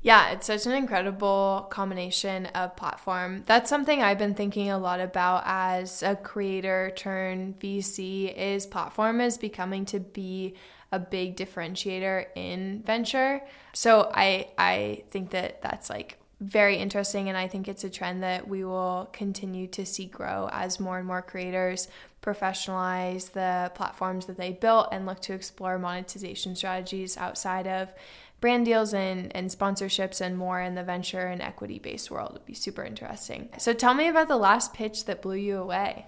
yeah, 0.00 0.30
it's 0.30 0.46
such 0.46 0.64
an 0.66 0.72
incredible 0.72 1.66
combination 1.70 2.46
of 2.46 2.76
platform. 2.76 3.42
That's 3.46 3.68
something 3.68 4.00
I've 4.00 4.18
been 4.18 4.34
thinking 4.34 4.70
a 4.70 4.78
lot 4.78 5.00
about 5.00 5.42
as 5.44 6.04
a 6.04 6.14
creator 6.14 6.92
turn 6.94 7.54
VC 7.58 8.32
is 8.32 8.64
platform 8.64 9.20
is 9.20 9.38
becoming 9.38 9.86
to 9.86 9.98
be 9.98 10.54
a 10.92 11.00
big 11.00 11.36
differentiator 11.36 12.26
in 12.36 12.82
venture. 12.86 13.42
So 13.72 14.10
I 14.14 14.48
I 14.56 15.02
think 15.10 15.30
that 15.30 15.62
that's 15.62 15.90
like 15.90 16.16
very 16.40 16.76
interesting 16.76 17.28
and 17.28 17.36
I 17.36 17.48
think 17.48 17.66
it's 17.66 17.82
a 17.82 17.90
trend 17.90 18.22
that 18.22 18.46
we 18.46 18.64
will 18.64 19.08
continue 19.12 19.66
to 19.68 19.84
see 19.84 20.06
grow 20.06 20.48
as 20.52 20.78
more 20.78 20.98
and 20.98 21.06
more 21.06 21.20
creators 21.20 21.88
professionalize 22.22 23.32
the 23.32 23.72
platforms 23.74 24.26
that 24.26 24.36
they 24.36 24.52
built 24.52 24.88
and 24.92 25.06
look 25.06 25.20
to 25.22 25.32
explore 25.32 25.78
monetization 25.78 26.54
strategies 26.54 27.16
outside 27.16 27.66
of 27.66 27.92
brand 28.40 28.64
deals 28.66 28.94
and, 28.94 29.34
and 29.34 29.50
sponsorships 29.50 30.20
and 30.20 30.36
more 30.36 30.60
in 30.60 30.74
the 30.74 30.84
venture 30.84 31.26
and 31.26 31.42
equity 31.42 31.78
based 31.78 32.10
world 32.10 32.32
would 32.32 32.46
be 32.46 32.54
super 32.54 32.84
interesting. 32.84 33.48
So 33.58 33.72
tell 33.72 33.94
me 33.94 34.08
about 34.08 34.28
the 34.28 34.36
last 34.36 34.74
pitch 34.74 35.06
that 35.06 35.22
blew 35.22 35.36
you 35.36 35.58
away. 35.58 36.06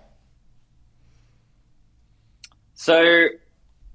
So, 2.74 3.26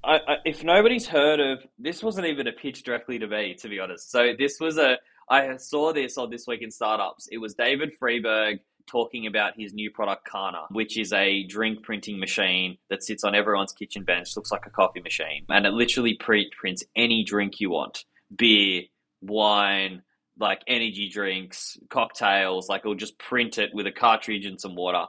I, 0.04 0.18
I, 0.18 0.36
if 0.46 0.64
nobody's 0.64 1.08
heard 1.08 1.40
of 1.40 1.66
this, 1.80 2.04
wasn't 2.04 2.28
even 2.28 2.46
a 2.46 2.52
pitch 2.52 2.84
directly 2.84 3.18
to 3.18 3.26
me, 3.26 3.56
to 3.56 3.68
be 3.68 3.80
honest. 3.80 4.12
So 4.12 4.34
this 4.38 4.60
was 4.60 4.78
a 4.78 5.00
I 5.30 5.58
saw 5.58 5.94
this 5.94 6.18
on 6.18 6.30
this 6.30 6.46
week 6.48 6.62
in 6.62 6.72
startups. 6.72 7.28
It 7.32 7.38
was 7.38 7.56
David 7.56 7.94
Friedberg 8.00 8.60
talking 8.88 9.26
about 9.26 9.54
his 9.58 9.74
new 9.74 9.90
product 9.90 10.28
Cana, 10.32 10.66
which 10.70 10.98
is 10.98 11.12
a 11.12 11.44
drink 11.44 11.84
printing 11.84 12.20
machine 12.20 12.78
that 12.90 13.04
sits 13.04 13.24
on 13.24 13.34
everyone's 13.34 13.72
kitchen 13.72 14.04
bench, 14.04 14.36
looks 14.36 14.52
like 14.52 14.66
a 14.66 14.70
coffee 14.70 15.02
machine, 15.02 15.46
and 15.50 15.66
it 15.66 15.72
literally 15.72 16.16
pre- 16.16 16.52
prints 16.60 16.84
any 16.96 17.24
drink 17.24 17.60
you 17.60 17.72
want 17.72 18.06
beer, 18.36 18.84
wine, 19.22 20.02
like 20.40 20.62
energy 20.68 21.10
drinks, 21.10 21.78
cocktails, 21.90 22.70
like 22.70 22.82
it'll 22.82 22.96
just 22.96 23.18
print 23.18 23.58
it 23.58 23.72
with 23.74 23.88
a 23.88 23.92
cartridge 23.92 24.46
and 24.46 24.60
some 24.60 24.76
water. 24.76 25.06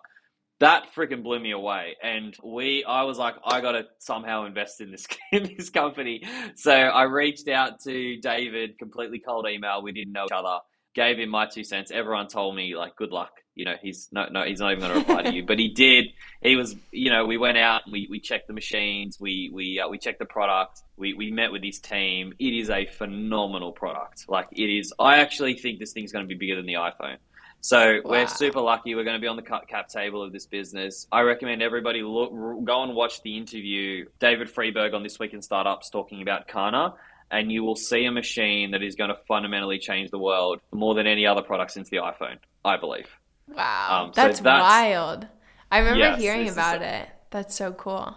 That 0.61 0.95
freaking 0.95 1.23
blew 1.23 1.39
me 1.39 1.51
away. 1.51 1.97
And 2.03 2.35
we, 2.43 2.85
I 2.85 3.03
was 3.03 3.19
like, 3.19 3.35
I 3.45 3.61
got 3.61 3.73
to 3.73 3.85
somehow 3.99 4.47
invest 4.47 4.81
in 4.81 4.91
this, 4.91 5.07
in 5.33 5.55
this 5.57 5.71
company. 5.71 6.23
So 6.55 6.73
I 6.73 7.03
reached 7.05 7.49
out 7.49 7.81
to 7.83 8.17
David, 8.21 8.79
completely 8.79 9.21
cold 9.21 9.47
email. 9.49 9.83
We 9.83 9.93
didn't 9.93 10.13
know 10.13 10.25
each 10.25 10.33
other. 10.33 10.59
Gave 10.95 11.19
him 11.19 11.29
my 11.29 11.47
two 11.47 11.63
cents. 11.63 11.91
Everyone 11.91 12.27
told 12.27 12.57
me 12.57 12.75
like, 12.75 12.97
good 12.97 13.11
luck 13.11 13.33
you 13.57 13.65
know, 13.65 13.75
he's 13.81 14.09
no, 14.13 14.27
no, 14.31 14.45
he's 14.45 14.61
not 14.61 14.73
even 14.73 14.91
to 14.91 14.95
reply 14.95 15.23
to 15.23 15.35
you. 15.35 15.43
But 15.45 15.59
he 15.59 15.69
did. 15.69 16.09
He 16.43 16.57
was, 16.57 16.77
you 16.93 17.11
know, 17.11 17.25
we 17.25 17.39
went 17.39 17.57
out, 17.57 17.83
we, 17.91 18.07
we 18.09 18.21
checked 18.21 18.49
the 18.49 18.53
machines, 18.53 19.19
we 19.19 19.51
we 19.53 19.81
uh, 19.81 19.89
we 19.89 19.97
checked 19.97 20.19
the 20.19 20.27
product, 20.27 20.83
we 20.99 21.15
we 21.15 21.33
met 21.33 21.51
with 21.51 21.65
his 21.65 21.81
team. 21.81 22.35
It 22.39 22.53
is 22.53 22.69
a 22.69 22.85
phenomenal 22.85 23.73
product. 23.73 24.27
Like 24.29 24.49
it 24.53 24.67
is. 24.67 24.93
I 24.99 25.19
actually 25.19 25.55
think 25.55 25.79
this 25.79 25.93
thing's 25.93 26.13
to 26.13 26.25
be 26.25 26.35
bigger 26.35 26.55
than 26.55 26.67
the 26.67 26.75
iPhone. 26.75 27.17
So 27.61 28.01
wow. 28.05 28.11
we're 28.11 28.27
super 28.29 28.61
lucky. 28.61 28.95
We're 28.95 29.05
going 29.05 29.17
to 29.17 29.21
be 29.21 29.27
on 29.27 29.37
the 29.37 29.43
cut 29.43 29.67
cap 29.69 29.89
table 29.89 30.23
of 30.23 30.33
this 30.33 30.47
business. 30.47 31.07
I 31.11 31.23
recommend 31.23 31.63
everybody 31.63 32.03
look, 32.03 32.31
go 32.65 32.83
and 32.83 32.95
watch 32.95 33.23
the 33.23 33.37
interview 33.37 34.07
David 34.21 34.49
Friedberg 34.49 34.95
on 34.95 35.03
this 35.03 35.19
week 35.19 35.35
in 35.35 35.43
startups 35.43 35.91
talking 35.91 36.23
about 36.23 36.47
Cana 36.47 36.95
and 37.31 37.51
you 37.51 37.65
will 37.65 37.77
see 37.77 38.05
a 38.05 38.13
machine 38.13 38.71
that 38.73 38.83
is 38.83 38.95
going 38.95 39.11
to 39.11 39.17
fundamentally 39.29 39.79
change 39.79 40.11
the 40.11 40.19
world 40.19 40.61
more 40.73 40.95
than 40.95 41.07
any 41.07 41.27
other 41.27 41.43
product 41.43 41.73
since 41.73 41.89
the 41.89 41.99
iPhone, 41.99 42.39
I 42.65 42.77
believe. 42.77 43.09
Wow, 43.49 44.05
um, 44.07 44.13
so 44.13 44.23
that's, 44.23 44.41
that's, 44.41 44.63
wild. 44.63 45.27
I 45.71 45.79
remember 45.79 45.99
yes, 45.99 46.21
hearing 46.21 46.49
about 46.49 46.83
it. 46.83 47.09
That's 47.31 47.55
so 47.55 47.73
cool. 47.73 48.17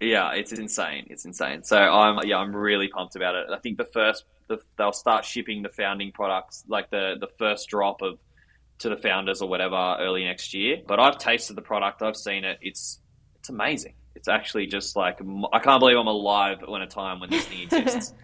Yeah, 0.00 0.32
it's 0.32 0.52
insane. 0.52 1.06
It's 1.08 1.24
insane. 1.24 1.62
So 1.62 1.78
I'm 1.78 2.26
yeah, 2.26 2.36
I'm 2.38 2.54
really 2.54 2.88
pumped 2.88 3.16
about 3.16 3.34
it. 3.34 3.46
I 3.50 3.58
think 3.58 3.78
the 3.78 3.86
first 3.86 4.24
the, 4.48 4.58
they'll 4.76 4.92
start 4.92 5.24
shipping 5.24 5.62
the 5.62 5.70
founding 5.70 6.12
products 6.12 6.64
like 6.68 6.90
the 6.90 7.14
the 7.18 7.28
first 7.38 7.68
drop 7.68 8.02
of 8.02 8.18
to 8.78 8.88
the 8.88 8.96
founders 8.96 9.40
or 9.42 9.48
whatever 9.48 9.96
early 10.00 10.24
next 10.24 10.54
year. 10.54 10.78
But 10.86 11.00
I've 11.00 11.18
tasted 11.18 11.56
the 11.56 11.62
product. 11.62 12.02
I've 12.02 12.16
seen 12.16 12.44
it. 12.44 12.58
It's 12.62 13.00
it's 13.36 13.48
amazing. 13.48 13.94
It's 14.14 14.28
actually 14.28 14.66
just 14.66 14.96
like 14.96 15.20
I 15.52 15.58
can't 15.58 15.80
believe 15.80 15.96
I'm 15.96 16.06
alive 16.06 16.58
when 16.66 16.82
a 16.82 16.86
time 16.86 17.20
when 17.20 17.30
this 17.30 17.46
thing 17.46 17.62
exists. 17.70 18.14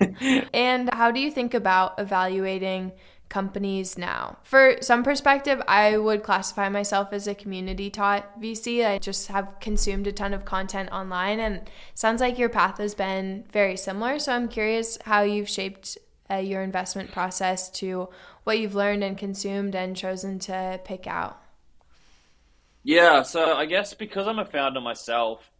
and 0.52 0.92
how 0.92 1.10
do 1.10 1.20
you 1.20 1.30
think 1.30 1.54
about 1.54 1.98
evaluating 1.98 2.92
companies 3.30 3.96
now. 3.96 4.36
For 4.42 4.76
some 4.82 5.02
perspective, 5.02 5.62
I 5.66 5.96
would 5.96 6.22
classify 6.22 6.68
myself 6.68 7.12
as 7.12 7.26
a 7.26 7.34
community 7.34 7.88
taught 7.88 8.38
VC. 8.40 8.84
I 8.84 8.98
just 8.98 9.28
have 9.28 9.54
consumed 9.60 10.06
a 10.08 10.12
ton 10.12 10.34
of 10.34 10.44
content 10.44 10.90
online 10.90 11.40
and 11.40 11.70
sounds 11.94 12.20
like 12.20 12.38
your 12.38 12.48
path 12.48 12.78
has 12.78 12.94
been 12.94 13.44
very 13.50 13.76
similar. 13.76 14.18
So 14.18 14.32
I'm 14.32 14.48
curious 14.48 14.98
how 15.04 15.22
you've 15.22 15.48
shaped 15.48 15.96
uh, 16.30 16.36
your 16.36 16.62
investment 16.62 17.10
process 17.12 17.70
to 17.70 18.08
what 18.44 18.58
you've 18.58 18.74
learned 18.74 19.02
and 19.04 19.18
consumed 19.18 19.74
and 19.74 19.96
chosen 19.96 20.38
to 20.40 20.80
pick 20.84 21.06
out. 21.06 21.40
Yeah, 22.82 23.22
so 23.22 23.54
I 23.54 23.66
guess 23.66 23.92
because 23.94 24.26
I'm 24.26 24.38
a 24.38 24.44
founder 24.44 24.80
myself, 24.80 25.50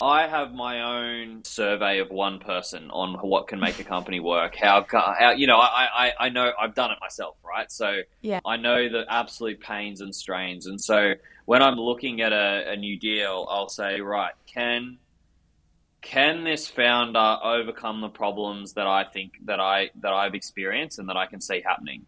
I 0.00 0.26
have 0.26 0.52
my 0.52 0.82
own 0.82 1.42
survey 1.44 2.00
of 2.00 2.10
one 2.10 2.38
person 2.38 2.90
on 2.90 3.14
what 3.26 3.48
can 3.48 3.58
make 3.58 3.78
a 3.78 3.84
company 3.84 4.20
work. 4.20 4.54
How, 4.54 4.84
how 4.90 5.30
you 5.30 5.46
know, 5.46 5.56
I, 5.56 5.86
I, 5.94 6.26
I 6.26 6.28
know 6.28 6.52
I've 6.60 6.74
done 6.74 6.90
it 6.90 6.98
myself, 7.00 7.36
right? 7.42 7.72
So 7.72 8.02
yeah. 8.20 8.40
I 8.44 8.58
know 8.58 8.90
the 8.90 9.06
absolute 9.08 9.60
pains 9.60 10.02
and 10.02 10.14
strains. 10.14 10.66
And 10.66 10.78
so 10.78 11.14
when 11.46 11.62
I'm 11.62 11.76
looking 11.76 12.20
at 12.20 12.34
a, 12.34 12.72
a 12.72 12.76
new 12.76 12.98
deal, 12.98 13.46
I'll 13.50 13.70
say, 13.70 14.02
right, 14.02 14.34
can 14.46 14.98
can 16.06 16.44
this 16.44 16.68
founder 16.68 17.36
overcome 17.42 18.00
the 18.00 18.08
problems 18.08 18.74
that 18.74 18.86
I 18.86 19.04
think 19.04 19.32
that 19.44 19.60
I 19.60 19.90
that 20.02 20.12
I've 20.12 20.34
experienced 20.34 20.98
and 20.98 21.08
that 21.08 21.16
I 21.16 21.26
can 21.26 21.40
see 21.40 21.62
happening? 21.64 22.06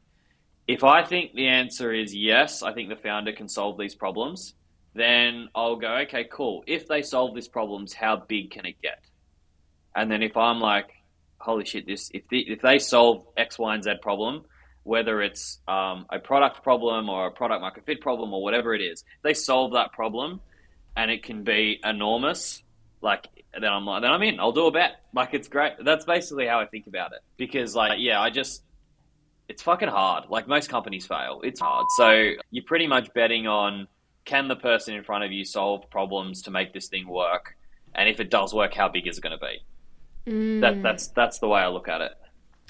If 0.67 0.85
I 0.85 1.05
think 1.05 1.35
the 1.35 1.49
answer 1.49 1.93
is 1.93 2.15
yes, 2.15 2.63
I 2.63 2.73
think 2.73 2.89
the 2.89 2.97
founder 2.97 3.33
can 3.33 3.49
solve 3.49 3.79
these 3.79 3.95
problems 3.95 4.55
then 4.99 5.49
I'll 5.55 5.77
go, 5.77 5.99
okay, 6.03 6.25
cool. 6.25 6.65
If 6.67 6.89
they 6.89 7.03
solve 7.03 7.35
these 7.35 7.49
problems, 7.49 7.95
how 7.95 8.17
big 8.17 8.51
can 8.51 8.67
it 8.67 8.81
get? 8.83 9.01
And 9.95 10.11
then 10.11 10.23
if 10.23 10.37
I'm 10.37 10.61
like, 10.61 10.91
holy 11.39 11.65
shit, 11.65 11.87
this 11.87 12.11
if 12.13 12.29
the, 12.29 12.41
if 12.41 12.61
they 12.61 12.79
solve 12.79 13.27
X, 13.37 13.59
Y, 13.59 13.75
and 13.75 13.85
Z 13.85 13.93
problem, 14.03 14.45
whether 14.83 15.23
it's 15.23 15.61
um, 15.69 16.07
a 16.11 16.19
product 16.19 16.63
problem 16.63 17.09
or 17.09 17.27
a 17.27 17.31
product 17.31 17.61
market 17.61 17.87
fit 17.87 18.01
problem 18.01 18.33
or 18.33 18.43
whatever 18.43 18.75
it 18.75 18.81
is, 18.81 19.05
they 19.23 19.35
solve 19.35 19.73
that 19.73 19.93
problem, 19.93 20.41
and 20.97 21.11
it 21.11 21.23
can 21.23 21.45
be 21.45 21.81
enormous. 21.85 22.63
Like 23.01 23.29
then 23.53 23.73
I'm 23.73 23.87
like, 23.87 24.03
then 24.03 24.11
I'm 24.11 24.23
in. 24.23 24.41
I'll 24.41 24.53
do 24.53 24.67
a 24.67 24.71
bet. 24.71 25.05
Like 25.15 25.35
it's 25.35 25.49
great. 25.49 25.75
That's 25.85 26.05
basically 26.05 26.47
how 26.47 26.61
I 26.61 26.67
think 26.67 26.87
about 26.87 27.13
it. 27.13 27.21
Because 27.37 27.75
like, 27.75 27.99
yeah, 27.99 28.21
I 28.21 28.31
just 28.31 28.63
it's 29.49 29.63
fucking 29.63 29.89
hard. 29.89 30.25
Like 30.29 30.47
most 30.47 30.69
companies 30.69 31.07
fail. 31.07 31.41
It's 31.43 31.61
hard. 31.61 31.87
So 31.97 32.33
you're 32.51 32.65
pretty 32.65 32.87
much 32.87 33.13
betting 33.15 33.47
on 33.47 33.89
can 34.25 34.47
the 34.47 34.57
person 34.57 34.95
in 34.95 35.03
front 35.03 35.25
of 35.25 35.33
you 35.33 35.45
solve 35.45 35.89
problems 35.91 36.43
to 36.43 36.51
make 36.51 36.75
this 36.75 36.89
thing 36.89 37.09
work? 37.09 37.57
And 37.95 38.09
if 38.09 38.21
it 38.21 38.31
does 38.31 38.53
work, 38.53 38.75
how 38.75 38.89
big 38.89 39.07
is 39.07 39.19
it 39.19 39.23
going 39.23 39.39
to 39.39 39.45
be? 39.45 40.31
Mm. 40.31 40.61
That 40.61 40.83
that's 40.83 41.09
that's 41.09 41.39
the 41.39 41.49
way 41.49 41.61
I 41.61 41.69
look 41.69 41.89
at 41.89 42.03
it. 42.03 42.13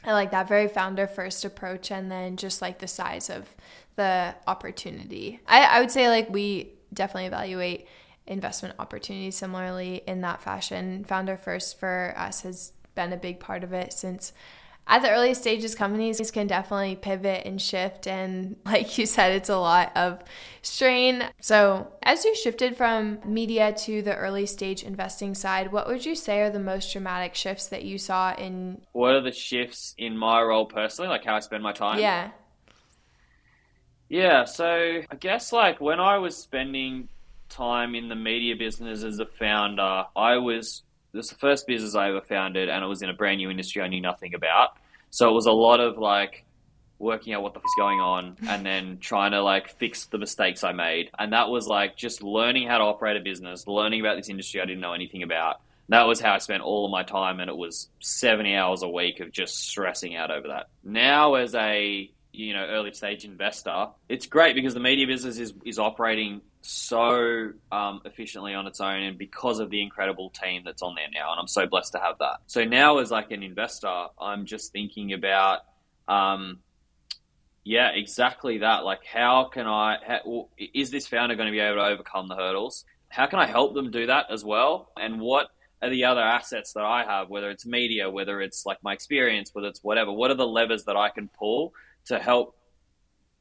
I 0.04 0.12
like 0.12 0.30
that 0.30 0.46
very 0.46 0.68
founder 0.68 1.08
first 1.08 1.44
approach, 1.44 1.90
and 1.90 2.10
then 2.10 2.36
just 2.36 2.62
like 2.62 2.78
the 2.78 2.86
size 2.86 3.28
of 3.28 3.48
the 3.96 4.34
opportunity. 4.46 5.40
I, 5.46 5.64
I 5.64 5.80
would 5.80 5.90
say 5.90 6.08
like 6.08 6.30
we 6.30 6.72
definitely 6.94 7.26
evaluate 7.26 7.88
investment 8.28 8.74
opportunities 8.78 9.36
similarly 9.36 10.02
in 10.06 10.20
that 10.20 10.40
fashion. 10.40 11.04
Founder 11.04 11.36
first 11.36 11.78
for 11.78 12.14
us 12.16 12.42
has 12.42 12.72
been 12.94 13.12
a 13.12 13.16
big 13.16 13.40
part 13.40 13.64
of 13.64 13.72
it 13.72 13.92
since 13.92 14.32
at 14.90 15.02
the 15.02 15.10
earliest 15.10 15.42
stages, 15.42 15.74
companies 15.74 16.30
can 16.30 16.46
definitely 16.46 16.96
pivot 16.96 17.42
and 17.44 17.60
shift. 17.60 18.06
And 18.06 18.56
like 18.64 18.96
you 18.96 19.04
said, 19.04 19.32
it's 19.32 19.50
a 19.50 19.58
lot 19.58 19.92
of 19.94 20.20
strain. 20.62 21.24
So, 21.40 21.92
as 22.02 22.24
you 22.24 22.34
shifted 22.34 22.76
from 22.76 23.18
media 23.24 23.72
to 23.72 24.00
the 24.00 24.16
early 24.16 24.46
stage 24.46 24.82
investing 24.82 25.34
side, 25.34 25.72
what 25.72 25.86
would 25.86 26.06
you 26.06 26.14
say 26.14 26.40
are 26.40 26.50
the 26.50 26.58
most 26.58 26.90
dramatic 26.90 27.34
shifts 27.34 27.66
that 27.66 27.84
you 27.84 27.98
saw 27.98 28.34
in? 28.34 28.80
What 28.92 29.14
are 29.14 29.20
the 29.20 29.32
shifts 29.32 29.94
in 29.98 30.16
my 30.16 30.40
role 30.42 30.66
personally, 30.66 31.10
like 31.10 31.24
how 31.24 31.36
I 31.36 31.40
spend 31.40 31.62
my 31.62 31.72
time? 31.72 32.00
Yeah. 32.00 32.30
Yeah. 34.08 34.44
So, 34.44 35.02
I 35.10 35.16
guess 35.16 35.52
like 35.52 35.82
when 35.82 36.00
I 36.00 36.16
was 36.16 36.34
spending 36.34 37.10
time 37.48 37.94
in 37.94 38.08
the 38.08 38.14
media 38.14 38.56
business 38.56 39.02
as 39.02 39.18
a 39.18 39.26
founder, 39.26 40.04
I 40.16 40.38
was 40.38 40.82
was 41.12 41.30
the 41.30 41.36
first 41.36 41.66
business 41.66 41.94
I 41.94 42.08
ever 42.08 42.20
founded, 42.20 42.68
and 42.68 42.84
it 42.84 42.86
was 42.86 43.02
in 43.02 43.08
a 43.08 43.14
brand 43.14 43.38
new 43.38 43.50
industry 43.50 43.82
I 43.82 43.88
knew 43.88 44.00
nothing 44.00 44.34
about. 44.34 44.76
So 45.10 45.28
it 45.28 45.32
was 45.32 45.46
a 45.46 45.52
lot 45.52 45.80
of 45.80 45.98
like 45.98 46.44
working 46.98 47.32
out 47.32 47.42
what 47.42 47.54
the 47.54 47.60
fuck's 47.60 47.74
going 47.76 48.00
on, 48.00 48.36
and 48.48 48.64
then 48.64 48.98
trying 48.98 49.32
to 49.32 49.42
like 49.42 49.68
fix 49.68 50.06
the 50.06 50.18
mistakes 50.18 50.64
I 50.64 50.72
made. 50.72 51.10
And 51.18 51.32
that 51.32 51.48
was 51.48 51.66
like 51.66 51.96
just 51.96 52.22
learning 52.22 52.68
how 52.68 52.78
to 52.78 52.84
operate 52.84 53.16
a 53.16 53.20
business, 53.20 53.66
learning 53.66 54.00
about 54.00 54.16
this 54.16 54.28
industry 54.28 54.60
I 54.60 54.64
didn't 54.64 54.80
know 54.80 54.92
anything 54.92 55.22
about. 55.22 55.60
That 55.90 56.06
was 56.06 56.20
how 56.20 56.34
I 56.34 56.38
spent 56.38 56.62
all 56.62 56.84
of 56.84 56.90
my 56.90 57.02
time, 57.02 57.40
and 57.40 57.48
it 57.48 57.56
was 57.56 57.88
seventy 58.00 58.54
hours 58.54 58.82
a 58.82 58.88
week 58.88 59.20
of 59.20 59.32
just 59.32 59.58
stressing 59.58 60.16
out 60.16 60.30
over 60.30 60.48
that. 60.48 60.68
Now, 60.84 61.34
as 61.34 61.54
a 61.54 62.10
you 62.32 62.52
know 62.52 62.66
early 62.66 62.92
stage 62.92 63.24
investor, 63.24 63.88
it's 64.08 64.26
great 64.26 64.54
because 64.54 64.74
the 64.74 64.80
media 64.80 65.06
business 65.06 65.38
is 65.38 65.54
is 65.64 65.78
operating 65.78 66.42
so 66.68 67.50
um, 67.72 68.02
efficiently 68.04 68.52
on 68.52 68.66
its 68.66 68.78
own, 68.80 69.02
and 69.02 69.16
because 69.16 69.58
of 69.58 69.70
the 69.70 69.80
incredible 69.82 70.28
team 70.28 70.62
that's 70.66 70.82
on 70.82 70.94
there 70.94 71.06
now, 71.12 71.32
and 71.32 71.40
I'm 71.40 71.48
so 71.48 71.66
blessed 71.66 71.92
to 71.92 71.98
have 71.98 72.18
that. 72.18 72.40
So 72.46 72.64
now, 72.64 72.98
as 72.98 73.10
like 73.10 73.30
an 73.30 73.42
investor, 73.42 74.06
I'm 74.20 74.44
just 74.44 74.70
thinking 74.70 75.14
about, 75.14 75.60
um, 76.08 76.58
yeah, 77.64 77.88
exactly 77.94 78.58
that. 78.58 78.84
Like, 78.84 79.02
how 79.06 79.44
can 79.44 79.66
I? 79.66 79.96
How, 80.06 80.48
is 80.58 80.90
this 80.90 81.06
founder 81.06 81.36
going 81.36 81.46
to 81.46 81.52
be 81.52 81.60
able 81.60 81.76
to 81.76 81.86
overcome 81.86 82.28
the 82.28 82.36
hurdles? 82.36 82.84
How 83.08 83.26
can 83.26 83.38
I 83.38 83.46
help 83.46 83.72
them 83.72 83.90
do 83.90 84.06
that 84.06 84.26
as 84.30 84.44
well? 84.44 84.92
And 85.00 85.20
what 85.20 85.46
are 85.80 85.88
the 85.88 86.04
other 86.04 86.20
assets 86.20 86.74
that 86.74 86.84
I 86.84 87.02
have? 87.04 87.30
Whether 87.30 87.48
it's 87.48 87.64
media, 87.64 88.10
whether 88.10 88.42
it's 88.42 88.66
like 88.66 88.76
my 88.82 88.92
experience, 88.92 89.54
whether 89.54 89.68
it's 89.68 89.82
whatever. 89.82 90.12
What 90.12 90.30
are 90.30 90.34
the 90.34 90.46
levers 90.46 90.84
that 90.84 90.96
I 90.96 91.08
can 91.08 91.28
pull 91.28 91.72
to 92.06 92.18
help 92.18 92.57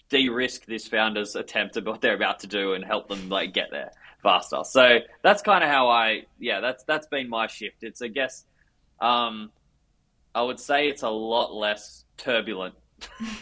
de-risk 0.09 0.65
this 0.65 0.87
founder's 0.87 1.35
attempt 1.35 1.77
at 1.77 1.85
what 1.85 2.01
they're 2.01 2.15
about 2.15 2.39
to 2.39 2.47
do 2.47 2.73
and 2.73 2.83
help 2.83 3.07
them 3.07 3.29
like 3.29 3.53
get 3.53 3.69
there 3.71 3.91
faster. 4.23 4.63
So 4.63 4.99
that's 5.21 5.41
kind 5.41 5.63
of 5.63 5.69
how 5.69 5.89
I 5.89 6.23
yeah 6.39 6.59
that's 6.59 6.83
that's 6.83 7.07
been 7.07 7.29
my 7.29 7.47
shift. 7.47 7.83
It's 7.83 8.01
I 8.01 8.07
guess 8.07 8.45
um, 8.99 9.51
I 10.33 10.41
would 10.41 10.59
say 10.59 10.89
it's 10.89 11.03
a 11.03 11.09
lot 11.09 11.53
less 11.53 12.05
turbulent, 12.17 12.75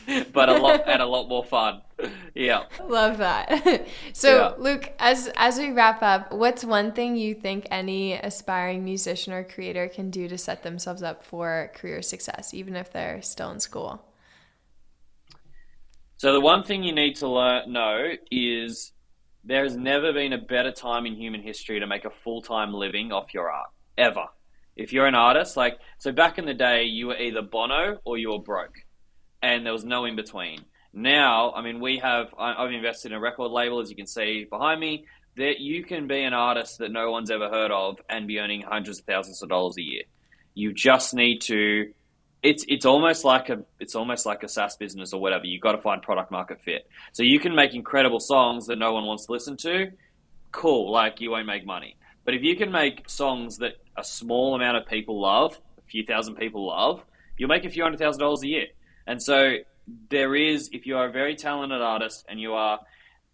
but 0.33 0.49
a 0.49 0.57
lot 0.57 0.87
and 0.87 1.01
a 1.01 1.05
lot 1.05 1.27
more 1.27 1.43
fun. 1.43 1.81
Yeah, 2.37 2.65
love 2.83 3.19
that. 3.19 3.87
so 4.13 4.37
yeah. 4.37 4.61
Luke, 4.61 4.91
as 4.99 5.31
as 5.37 5.57
we 5.57 5.71
wrap 5.71 6.03
up, 6.03 6.33
what's 6.33 6.65
one 6.65 6.91
thing 6.91 7.15
you 7.15 7.33
think 7.33 7.65
any 7.71 8.11
aspiring 8.11 8.83
musician 8.83 9.31
or 9.31 9.45
creator 9.45 9.87
can 9.87 10.09
do 10.09 10.27
to 10.27 10.37
set 10.37 10.61
themselves 10.61 11.01
up 11.01 11.23
for 11.23 11.71
career 11.73 12.01
success, 12.01 12.53
even 12.53 12.75
if 12.75 12.91
they're 12.91 13.21
still 13.21 13.51
in 13.51 13.61
school? 13.61 14.03
So 16.17 16.31
the 16.31 16.41
one 16.41 16.63
thing 16.63 16.83
you 16.83 16.93
need 16.93 17.15
to 17.17 17.27
learn 17.27 17.73
know 17.73 18.11
is 18.31 18.93
there 19.43 19.63
has 19.63 19.75
never 19.75 20.13
been 20.13 20.33
a 20.33 20.37
better 20.37 20.71
time 20.71 21.05
in 21.05 21.15
human 21.15 21.41
history 21.41 21.79
to 21.79 21.87
make 21.87 22.05
a 22.05 22.09
full 22.23 22.41
time 22.41 22.73
living 22.73 23.11
off 23.11 23.33
your 23.33 23.51
art 23.51 23.69
ever. 23.97 24.25
If 24.75 24.93
you're 24.93 25.07
an 25.07 25.15
artist, 25.15 25.57
like 25.57 25.77
so 25.99 26.11
back 26.11 26.37
in 26.37 26.45
the 26.45 26.53
day, 26.53 26.83
you 26.83 27.07
were 27.07 27.17
either 27.17 27.41
Bono 27.41 27.99
or 28.05 28.17
you 28.17 28.31
were 28.31 28.39
broke, 28.39 28.75
and 29.41 29.65
there 29.65 29.73
was 29.73 29.85
no 29.85 30.05
in 30.05 30.15
between. 30.15 30.65
Now, 30.93 31.51
I 31.51 31.61
mean, 31.61 31.81
we 31.81 31.97
have 31.99 32.33
I've 32.37 32.71
invested 32.71 33.11
in 33.11 33.17
a 33.17 33.21
record 33.21 33.51
label, 33.51 33.79
as 33.81 33.89
you 33.89 33.95
can 33.95 34.07
see 34.07 34.45
behind 34.49 34.79
me. 34.79 35.05
That 35.37 35.59
you 35.59 35.83
can 35.83 36.07
be 36.07 36.23
an 36.23 36.33
artist 36.33 36.77
that 36.77 36.93
no 36.93 37.11
one's 37.11 37.29
ever 37.29 37.49
heard 37.49 37.69
of 37.69 37.99
and 38.09 38.25
be 38.25 38.39
earning 38.39 38.61
hundreds 38.61 38.99
of 38.99 39.05
thousands 39.05 39.43
of 39.43 39.49
dollars 39.49 39.75
a 39.77 39.81
year. 39.81 40.03
You 40.53 40.73
just 40.73 41.13
need 41.13 41.39
to 41.41 41.91
it's 42.43 42.65
it's 42.67 42.85
almost 42.85 43.23
like 43.23 43.49
a 43.49 43.63
it's 43.79 43.95
almost 43.95 44.25
like 44.25 44.43
a 44.43 44.47
SaaS 44.47 44.75
business 44.77 45.13
or 45.13 45.21
whatever. 45.21 45.45
You've 45.45 45.61
got 45.61 45.73
to 45.73 45.81
find 45.81 46.01
product 46.01 46.31
market 46.31 46.61
fit. 46.61 46.87
So 47.11 47.23
you 47.23 47.39
can 47.39 47.55
make 47.55 47.73
incredible 47.73 48.19
songs 48.19 48.67
that 48.67 48.77
no 48.77 48.93
one 48.93 49.05
wants 49.05 49.25
to 49.25 49.31
listen 49.31 49.57
to. 49.57 49.91
Cool, 50.51 50.91
like 50.91 51.21
you 51.21 51.31
won't 51.31 51.47
make 51.47 51.65
money. 51.65 51.97
But 52.23 52.33
if 52.33 52.43
you 52.43 52.55
can 52.55 52.71
make 52.71 53.09
songs 53.09 53.57
that 53.59 53.73
a 53.97 54.03
small 54.03 54.55
amount 54.55 54.77
of 54.77 54.85
people 54.87 55.21
love, 55.21 55.59
a 55.77 55.81
few 55.81 56.05
thousand 56.05 56.35
people 56.35 56.67
love, 56.67 57.03
you'll 57.37 57.49
make 57.49 57.65
a 57.65 57.69
few 57.69 57.83
hundred 57.83 57.99
thousand 57.99 58.19
dollars 58.19 58.43
a 58.43 58.47
year. 58.47 58.67
And 59.07 59.21
so 59.21 59.57
there 60.09 60.35
is, 60.35 60.69
if 60.71 60.85
you 60.85 60.97
are 60.97 61.07
a 61.07 61.11
very 61.11 61.35
talented 61.35 61.81
artist 61.81 62.25
and 62.27 62.39
you 62.39 62.53
are, 62.53 62.79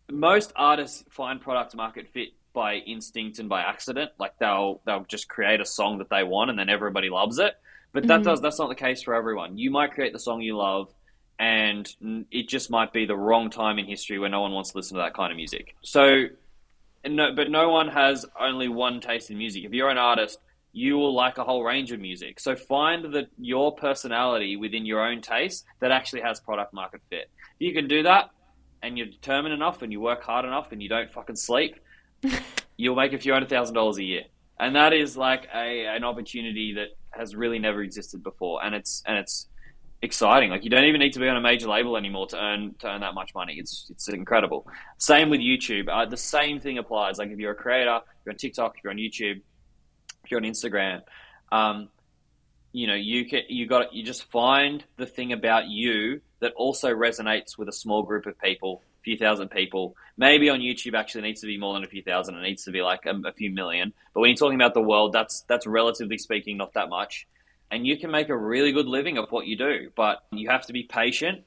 most 0.10 0.52
artists 0.56 1.04
find 1.10 1.40
product 1.40 1.76
market 1.76 2.10
fit 2.14 2.30
by 2.54 2.76
instinct 2.76 3.40
and 3.40 3.48
by 3.48 3.62
accident. 3.62 4.12
Like 4.20 4.38
they'll 4.40 4.82
they'll 4.86 5.06
just 5.06 5.28
create 5.28 5.62
a 5.62 5.66
song 5.66 6.00
that 6.00 6.10
they 6.10 6.24
want 6.24 6.50
and 6.50 6.60
then 6.60 6.70
everybody 6.70 7.10
loves 7.10 7.40
it. 7.40 7.54
But 7.94 8.08
that 8.08 8.22
mm-hmm. 8.22 8.30
does 8.30 8.42
that's 8.42 8.60
not 8.60 8.70
the 8.70 8.76
case 8.76 9.04
for 9.04 9.14
everyone. 9.14 9.58
You 9.58 9.72
might 9.72 9.92
create 9.92 10.14
the 10.14 10.20
song 10.20 10.42
you 10.42 10.56
love, 10.58 10.94
and 11.38 11.90
it 12.32 12.48
just 12.48 12.70
might 12.70 12.94
be 12.94 13.06
the 13.06 13.18
wrong 13.18 13.50
time 13.50 13.80
in 13.80 13.86
history 13.86 14.20
where 14.20 14.30
no 14.30 14.42
one 14.42 14.52
wants 14.52 14.72
to 14.72 14.78
listen 14.78 14.96
to 14.98 15.04
that 15.04 15.14
kind 15.14 15.32
of 15.32 15.38
music. 15.38 15.76
So, 15.82 16.26
no, 17.06 17.34
but 17.36 17.50
no 17.50 17.70
one 17.70 17.90
has 17.90 18.26
only 18.40 18.70
one 18.70 19.02
taste 19.02 19.32
in 19.32 19.38
music. 19.38 19.66
If 19.66 19.74
you're 19.74 19.90
an 19.90 19.98
artist, 19.98 20.40
you 20.74 20.98
will 20.98 21.14
like 21.14 21.38
a 21.38 21.44
whole 21.44 21.64
range 21.64 21.92
of 21.92 22.00
music. 22.00 22.40
So 22.40 22.56
find 22.56 23.14
that 23.14 23.28
your 23.38 23.76
personality 23.76 24.56
within 24.56 24.86
your 24.86 25.06
own 25.06 25.22
taste 25.22 25.66
that 25.80 25.92
actually 25.92 26.22
has 26.22 26.40
product 26.40 26.74
market 26.74 27.02
fit. 27.10 27.30
If 27.60 27.68
you 27.68 27.74
can 27.74 27.88
do 27.88 28.04
that, 28.04 28.30
and 28.84 28.98
you're 28.98 29.08
determined 29.08 29.54
enough, 29.54 29.82
and 29.82 29.92
you 29.92 30.00
work 30.00 30.24
hard 30.24 30.46
enough, 30.46 30.72
and 30.72 30.82
you 30.82 30.90
don't 30.90 31.12
fucking 31.12 31.36
sleep, 31.36 31.76
you'll 32.78 32.96
make 32.96 33.14
a 33.14 33.20
few 33.20 33.34
hundred 33.34 33.50
thousand 33.50 33.76
dollars 33.76 33.98
a 33.98 34.04
year. 34.04 34.24
And 34.60 34.76
that 34.76 34.94
is 34.94 35.18
like 35.18 35.48
a 35.54 35.88
an 35.88 36.04
opportunity 36.04 36.74
that 36.76 36.90
has 37.12 37.36
really 37.36 37.60
never 37.60 37.82
existed 37.82 38.24
before, 38.24 38.64
and 38.64 38.74
it's 38.76 39.04
and 39.06 39.18
it's 39.18 39.48
exciting. 40.02 40.50
Like 40.50 40.64
you 40.64 40.70
don't 40.70 40.86
even 40.86 41.00
need 41.00 41.14
to 41.14 41.20
be 41.20 41.28
on 41.28 41.38
a 41.38 41.42
major 41.42 41.68
label 41.68 41.96
anymore 41.98 42.28
to 42.28 42.38
earn 42.38 42.76
to 42.80 42.88
earn 42.88 43.02
that 43.02 43.14
much 43.14 43.34
money. 43.36 43.56
It's 43.58 43.88
it's 43.90 44.08
incredible. 44.08 44.68
Same 44.98 45.30
with 45.30 45.40
YouTube. 45.40 45.90
Uh, 45.90 46.06
the 46.06 46.18
same 46.18 46.60
thing 46.60 46.78
applies. 46.78 47.18
Like 47.18 47.30
if 47.30 47.40
you're 47.40 47.52
a 47.52 47.56
creator, 47.56 48.00
you're 48.26 48.34
on 48.34 48.38
TikTok, 48.38 48.78
if 48.78 48.84
you're 48.84 48.92
on 48.92 48.98
YouTube, 48.98 49.42
if 50.24 50.32
you're 50.32 50.40
on 50.40 50.46
Instagram, 50.46 51.02
um, 51.52 51.90
you 52.72 52.88
know 52.88 52.96
you 52.96 53.26
can 53.26 53.42
you 53.50 53.68
got 53.68 53.94
you 53.94 54.04
just 54.04 54.30
find 54.32 54.84
the 54.98 55.06
thing 55.06 55.34
about 55.34 55.68
you 55.68 56.22
that 56.40 56.54
also 56.56 56.90
resonates 56.90 57.58
with 57.58 57.70
a 57.70 57.74
small 57.74 58.04
group 58.04 58.26
of 58.26 58.40
people, 58.40 58.82
few 59.04 59.18
thousand 59.18 59.50
people. 59.50 59.96
Maybe 60.18 60.50
on 60.50 60.60
YouTube 60.60 60.94
actually 60.94 61.24
needs 61.24 61.42
to 61.42 61.48
be 61.48 61.58
more 61.58 61.74
than 61.74 61.84
a 61.84 61.88
few 61.88 62.04
thousand. 62.04 62.36
It 62.36 62.42
needs 62.42 62.64
to 62.66 62.72
be 62.72 62.82
like 62.82 63.06
a, 63.06 63.16
a 63.26 63.34
few 63.34 63.52
million. 63.52 63.94
But 64.14 64.22
when 64.22 64.30
you're 64.30 64.38
talking 64.38 64.60
about 64.60 64.74
the 64.74 64.82
world, 64.82 65.14
that's 65.14 65.42
that's 65.48 65.66
relatively 65.66 66.18
speaking 66.18 66.58
not 66.58 66.74
that 66.74 66.90
much 66.90 67.28
and 67.72 67.88
you 67.88 67.98
can 67.98 68.12
make 68.12 68.30
a 68.30 68.38
really 68.38 68.74
good 68.74 68.86
living 68.86 69.18
of 69.18 69.32
what 69.32 69.48
you 69.48 69.58
do. 69.58 69.90
But 69.96 70.24
you 70.32 70.50
have 70.50 70.66
to 70.68 70.74
be 70.74 70.84
patient. 70.84 71.44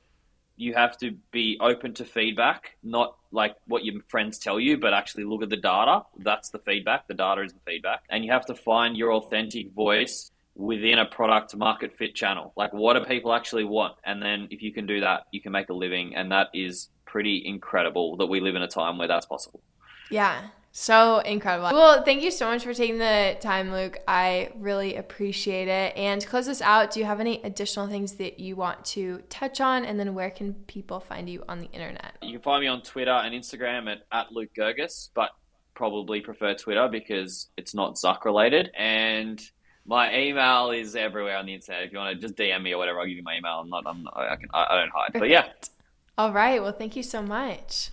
You 0.56 0.72
have 0.74 0.96
to 0.98 1.12
be 1.32 1.58
open 1.60 1.94
to 1.94 2.04
feedback, 2.04 2.76
not 2.82 3.16
like 3.30 3.56
what 3.66 3.84
your 3.84 4.00
friends 4.08 4.38
tell 4.38 4.58
you, 4.58 4.78
but 4.78 4.94
actually 4.94 5.24
look 5.24 5.42
at 5.42 5.50
the 5.50 5.56
data. 5.56 6.02
That's 6.18 6.48
the 6.48 6.60
feedback. 6.60 7.06
The 7.08 7.14
data 7.14 7.42
is 7.42 7.52
the 7.52 7.60
feedback. 7.66 8.04
And 8.08 8.24
you 8.24 8.32
have 8.32 8.46
to 8.46 8.54
find 8.54 8.96
your 8.96 9.12
authentic 9.12 9.72
voice 9.72 10.30
within 10.54 10.98
a 10.98 11.04
product 11.04 11.54
market 11.56 11.92
fit 11.98 12.14
channel. 12.14 12.52
Like, 12.56 12.72
what 12.72 12.94
do 12.94 13.04
people 13.04 13.34
actually 13.34 13.64
want? 13.64 13.96
And 14.04 14.22
then 14.22 14.48
if 14.50 14.62
you 14.62 14.72
can 14.72 14.86
do 14.86 15.00
that, 15.00 15.24
you 15.32 15.42
can 15.42 15.52
make 15.52 15.68
a 15.68 15.74
living. 15.74 16.14
And 16.14 16.30
that 16.32 16.48
is 16.54 16.88
pretty 17.14 17.46
incredible 17.46 18.16
that 18.16 18.26
we 18.26 18.40
live 18.40 18.56
in 18.56 18.62
a 18.62 18.66
time 18.66 18.98
where 18.98 19.06
that's 19.06 19.24
possible. 19.24 19.62
Yeah. 20.10 20.48
So 20.72 21.20
incredible. 21.20 21.68
Well, 21.72 22.02
thank 22.02 22.24
you 22.24 22.32
so 22.32 22.46
much 22.46 22.64
for 22.64 22.74
taking 22.74 22.98
the 22.98 23.36
time, 23.40 23.70
Luke. 23.70 23.98
I 24.08 24.50
really 24.56 24.96
appreciate 24.96 25.68
it. 25.68 25.96
And 25.96 26.20
to 26.20 26.26
close 26.26 26.46
this 26.46 26.60
out, 26.60 26.90
do 26.90 26.98
you 26.98 27.06
have 27.06 27.20
any 27.20 27.40
additional 27.44 27.86
things 27.86 28.14
that 28.14 28.40
you 28.40 28.56
want 28.56 28.84
to 28.86 29.22
touch 29.28 29.60
on? 29.60 29.84
And 29.84 29.96
then 29.96 30.12
where 30.12 30.32
can 30.32 30.54
people 30.66 30.98
find 30.98 31.30
you 31.30 31.44
on 31.48 31.60
the 31.60 31.70
internet? 31.70 32.16
You 32.20 32.32
can 32.32 32.40
find 32.42 32.60
me 32.60 32.66
on 32.66 32.82
Twitter 32.82 33.12
and 33.12 33.32
Instagram 33.32 33.88
at, 33.92 33.98
at 34.10 34.32
Luke 34.32 34.50
Girgis, 34.58 35.10
but 35.14 35.30
probably 35.74 36.20
prefer 36.20 36.54
Twitter 36.54 36.88
because 36.90 37.46
it's 37.56 37.76
not 37.76 37.94
Zuck 37.94 38.24
related. 38.24 38.72
And 38.76 39.40
my 39.86 40.12
email 40.18 40.72
is 40.72 40.96
everywhere 40.96 41.36
on 41.36 41.46
the 41.46 41.54
internet. 41.54 41.84
If 41.84 41.92
you 41.92 41.98
want 41.98 42.16
to 42.16 42.20
just 42.20 42.34
DM 42.34 42.60
me 42.60 42.72
or 42.72 42.78
whatever, 42.78 42.98
I'll 42.98 43.06
give 43.06 43.16
you 43.16 43.22
my 43.22 43.36
email. 43.36 43.60
I'm 43.60 43.70
not, 43.70 43.84
I'm 43.86 44.02
not, 44.02 44.16
I, 44.16 44.34
can, 44.34 44.48
I 44.52 44.80
don't 44.80 44.90
hide. 44.92 45.12
But 45.20 45.28
yeah. 45.28 45.46
All 46.16 46.32
right. 46.32 46.62
Well, 46.62 46.72
thank 46.72 46.96
you 46.96 47.02
so 47.02 47.22
much. 47.22 47.90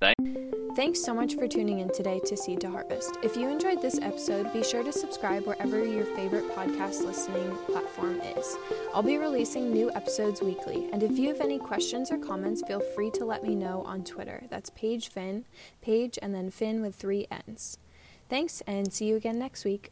Thanks. 0.00 0.48
Thanks 0.76 1.02
so 1.02 1.12
much 1.12 1.34
for 1.34 1.48
tuning 1.48 1.80
in 1.80 1.90
today 1.92 2.20
to 2.24 2.36
Seed 2.36 2.60
to 2.60 2.70
Harvest. 2.70 3.18
If 3.24 3.36
you 3.36 3.48
enjoyed 3.48 3.82
this 3.82 3.98
episode, 4.00 4.52
be 4.52 4.62
sure 4.62 4.84
to 4.84 4.92
subscribe 4.92 5.44
wherever 5.44 5.84
your 5.84 6.04
favorite 6.04 6.48
podcast 6.54 7.04
listening 7.04 7.50
platform 7.66 8.20
is. 8.20 8.56
I'll 8.94 9.02
be 9.02 9.18
releasing 9.18 9.72
new 9.72 9.90
episodes 9.90 10.40
weekly, 10.40 10.88
and 10.92 11.02
if 11.02 11.18
you 11.18 11.26
have 11.28 11.40
any 11.40 11.58
questions 11.58 12.12
or 12.12 12.18
comments, 12.18 12.62
feel 12.62 12.78
free 12.78 13.10
to 13.10 13.24
let 13.24 13.42
me 13.42 13.56
know 13.56 13.82
on 13.82 14.04
Twitter. 14.04 14.44
That's 14.50 14.70
Paige 14.70 15.08
Finn, 15.08 15.46
Paige 15.82 16.16
and 16.22 16.32
then 16.32 16.50
Finn 16.50 16.80
with 16.80 16.94
three 16.94 17.26
N's. 17.48 17.78
Thanks, 18.28 18.60
and 18.66 18.92
see 18.92 19.06
you 19.06 19.16
again 19.16 19.38
next 19.38 19.64
week. 19.64 19.90